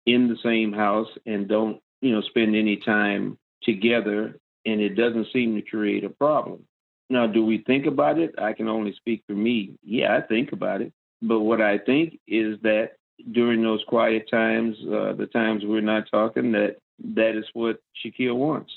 in 0.05 0.29
the 0.29 0.37
same 0.43 0.73
house 0.73 1.09
and 1.27 1.49
don't, 1.49 1.81
you 2.01 2.13
know, 2.13 2.23
spend 2.23 2.57
any 2.57 2.77
time 2.77 3.39
together 3.63 4.37
and 4.67 4.81
it 4.81 4.91
doesn't 4.97 5.29
seem 5.33 5.55
to 5.55 5.63
create 5.63 6.05
a 6.05 6.11
problem. 6.11 6.65
Now, 7.13 7.27
do 7.27 7.45
we 7.45 7.59
think 7.59 7.85
about 7.85 8.19
it? 8.19 8.35
I 8.39 8.55
can 8.55 8.69
only 8.69 8.95
speak 8.95 9.23
for 9.27 9.35
me. 9.35 9.75
Yeah, 9.85 10.17
I 10.17 10.23
think 10.23 10.53
about 10.53 10.81
it. 10.81 10.95
But 11.21 11.41
what 11.41 11.61
I 11.61 11.77
think 11.77 12.19
is 12.27 12.59
that 12.63 12.93
during 13.33 13.63
those 13.63 13.85
quiet 13.87 14.31
times, 14.31 14.75
uh, 14.87 15.13
the 15.13 15.29
times 15.31 15.63
we're 15.67 15.83
not 15.83 16.05
talking, 16.11 16.53
that 16.53 16.77
that 17.15 17.37
is 17.37 17.45
what 17.53 17.81
Shakir 18.03 18.35
wants. 18.35 18.73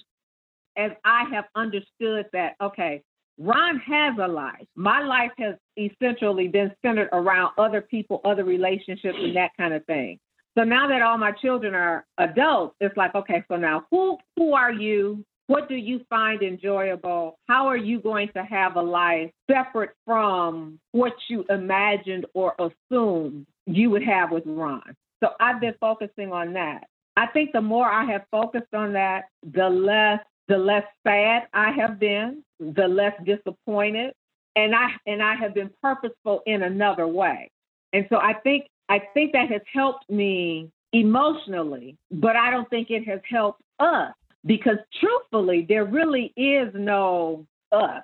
As 0.78 0.92
I 1.06 1.24
have 1.32 1.46
understood 1.56 2.26
that, 2.34 2.56
okay, 2.62 3.02
Ron 3.38 3.80
has 3.80 4.16
a 4.22 4.28
life. 4.28 4.68
My 4.76 5.02
life 5.02 5.32
has 5.40 5.56
essentially 5.78 6.50
been 6.50 6.74
centered 6.86 7.10
around 7.14 7.54
other 7.58 7.80
people, 7.80 8.20
other 8.26 8.44
relationships, 8.44 9.18
and 9.18 9.34
that 9.38 9.52
kind 9.58 9.74
of 9.74 9.86
thing. 9.86 10.20
So 10.58 10.66
now 10.66 10.90
that 10.90 11.02
all 11.02 11.18
my 11.18 11.32
children 11.32 11.74
are 11.74 12.06
adults, 12.18 12.76
it's 12.82 12.98
like, 12.98 13.16
okay, 13.16 13.46
so 13.48 13.56
now 13.56 13.86
who 13.92 14.18
who 14.36 14.54
are 14.54 14.74
you? 14.74 15.24
What 15.48 15.70
do 15.70 15.76
you 15.76 16.02
find 16.10 16.42
enjoyable? 16.42 17.38
How 17.48 17.68
are 17.68 17.78
you 17.78 18.00
going 18.00 18.30
to 18.36 18.44
have 18.44 18.78
a 18.78 18.82
life 18.82 19.32
separate 19.50 19.92
from 20.06 20.80
what 20.92 21.14
you 21.30 21.46
imagined 21.50 22.26
or 22.34 22.56
assumed 22.58 23.46
you 23.68 23.92
would 23.92 24.04
have 24.04 24.32
with 24.32 24.44
Ron? 24.46 24.96
So 25.24 25.30
I've 25.40 25.62
been 25.62 25.76
focusing 25.80 26.32
on 26.32 26.54
that. 26.54 26.88
I 27.16 27.28
think 27.28 27.52
the 27.54 27.62
more 27.62 27.86
I 27.86 28.06
have 28.06 28.24
focused 28.32 28.74
on 28.74 28.94
that, 28.94 29.26
the 29.44 29.70
less 29.70 30.20
the 30.48 30.58
less 30.58 30.84
sad 31.06 31.48
I 31.54 31.72
have 31.72 32.00
been, 32.00 32.44
the 32.60 32.88
less 32.88 33.14
disappointed, 33.24 34.14
and 34.56 34.76
I 34.76 34.90
and 35.06 35.22
I 35.22 35.36
have 35.36 35.54
been 35.54 35.70
purposeful 35.82 36.42
in 36.46 36.64
another 36.64 37.08
way. 37.08 37.50
And 37.94 38.06
so 38.10 38.18
I 38.18 38.34
think 38.34 38.68
I 38.90 39.02
think 39.14 39.34
that 39.34 39.50
has 39.52 39.62
helped 39.74 40.10
me 40.10 40.70
emotionally, 40.92 41.98
but 42.12 42.36
I 42.36 42.52
don't 42.52 42.70
think 42.70 42.90
it 42.90 43.08
has 43.08 43.22
helped 43.30 43.62
us 43.80 44.14
because 44.46 44.78
truthfully, 45.00 45.66
there 45.68 45.86
really 45.86 46.34
is 46.38 46.72
no 46.76 47.46
us. 47.72 48.04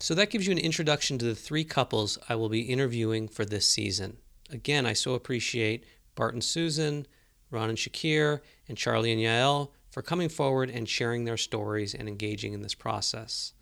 So 0.00 0.14
that 0.14 0.30
gives 0.30 0.46
you 0.46 0.52
an 0.52 0.58
introduction 0.58 1.16
to 1.18 1.24
the 1.24 1.34
three 1.34 1.64
couples 1.64 2.18
I 2.28 2.34
will 2.34 2.48
be 2.48 2.62
interviewing 2.62 3.28
for 3.28 3.44
this 3.44 3.66
season. 3.66 4.18
Again, 4.50 4.84
I 4.84 4.92
so 4.92 5.14
appreciate 5.14 5.84
Bart 6.14 6.34
and 6.34 6.44
Susan, 6.44 7.06
Ron 7.50 7.70
and 7.70 7.78
Shakir, 7.78 8.40
and 8.68 8.76
Charlie 8.76 9.12
and 9.12 9.20
Yael 9.20 9.70
for 9.90 10.02
coming 10.02 10.28
forward 10.28 10.68
and 10.68 10.88
sharing 10.88 11.24
their 11.24 11.36
stories 11.36 11.94
and 11.94 12.08
engaging 12.08 12.52
in 12.52 12.62
this 12.62 12.74
process. 12.74 13.52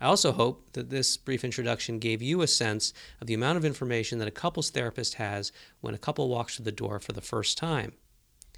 I 0.00 0.06
also 0.06 0.32
hope 0.32 0.72
that 0.72 0.88
this 0.88 1.18
brief 1.18 1.44
introduction 1.44 1.98
gave 1.98 2.22
you 2.22 2.40
a 2.40 2.46
sense 2.46 2.94
of 3.20 3.26
the 3.26 3.34
amount 3.34 3.58
of 3.58 3.64
information 3.66 4.18
that 4.20 4.28
a 4.28 4.30
couples 4.30 4.70
therapist 4.70 5.14
has 5.14 5.52
when 5.80 5.94
a 5.94 5.98
couple 5.98 6.28
walks 6.28 6.56
through 6.56 6.64
the 6.64 6.72
door 6.72 7.00
for 7.00 7.12
the 7.12 7.20
first 7.20 7.58
time. 7.58 7.92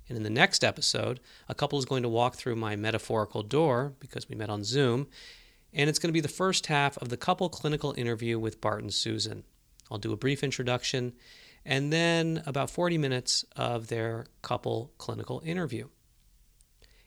And 0.09 0.17
in 0.17 0.23
the 0.23 0.31
next 0.31 0.65
episode, 0.65 1.21
a 1.49 1.55
couple 1.55 1.79
is 1.79 1.85
going 1.85 2.03
to 2.03 2.09
walk 2.09 2.37
through 2.37 2.57
my 2.57 2.77
metaphorical 2.77 3.43
door 3.43 3.95
because 4.01 4.29
we 4.29 4.35
met 4.35 4.51
on 4.51 4.65
Zoom, 4.65 5.07
and 5.73 5.89
it's 5.89 5.99
going 5.99 6.09
to 6.09 6.13
be 6.13 6.21
the 6.21 6.29
first 6.29 6.67
half 6.67 6.99
of 6.99 7.09
the 7.09 7.17
couple 7.17 7.49
clinical 7.49 7.95
interview 7.97 8.39
with 8.39 8.61
Bart 8.61 8.83
and 8.83 8.93
Susan. 8.93 9.45
I'll 9.91 9.99
do 9.99 10.13
a 10.13 10.17
brief 10.17 10.43
introduction 10.43 11.13
and 11.65 11.93
then 11.93 12.43
about 12.47 12.71
40 12.71 12.99
minutes 12.99 13.45
of 13.57 13.89
their 13.89 14.27
couple 14.43 14.93
clinical 14.99 15.41
interview. 15.45 15.89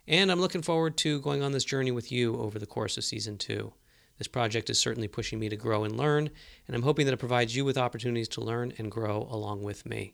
And 0.08 0.32
I'm 0.32 0.40
looking 0.40 0.62
forward 0.62 0.98
to 0.98 1.20
going 1.22 1.42
on 1.42 1.52
this 1.52 1.66
journey 1.66 1.92
with 1.92 2.12
you 2.12 2.38
over 2.38 2.60
the 2.60 2.66
course 2.66 2.98
of 2.98 3.04
season 3.04 3.38
two. 3.38 3.74
This 4.18 4.28
project 4.28 4.70
is 4.70 4.80
certainly 4.80 5.08
pushing 5.08 5.40
me 5.40 5.50
to 5.50 5.58
grow 5.58 5.84
and 5.84 5.98
learn, 5.98 6.30
and 6.68 6.76
I'm 6.76 6.84
hoping 6.84 7.06
that 7.06 7.14
it 7.14 7.18
provides 7.18 7.56
you 7.56 7.66
with 7.66 7.78
opportunities 7.78 8.30
to 8.30 8.42
learn 8.42 8.72
and 8.78 8.90
grow 8.90 9.28
along 9.30 9.64
with 9.64 9.86
me. 9.86 10.14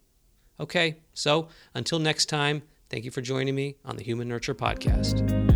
Okay, 0.61 0.97
so 1.15 1.47
until 1.73 1.97
next 1.97 2.27
time, 2.27 2.61
thank 2.89 3.03
you 3.03 3.09
for 3.09 3.21
joining 3.21 3.55
me 3.55 3.77
on 3.83 3.97
the 3.97 4.03
Human 4.03 4.27
Nurture 4.27 4.53
Podcast. 4.53 5.50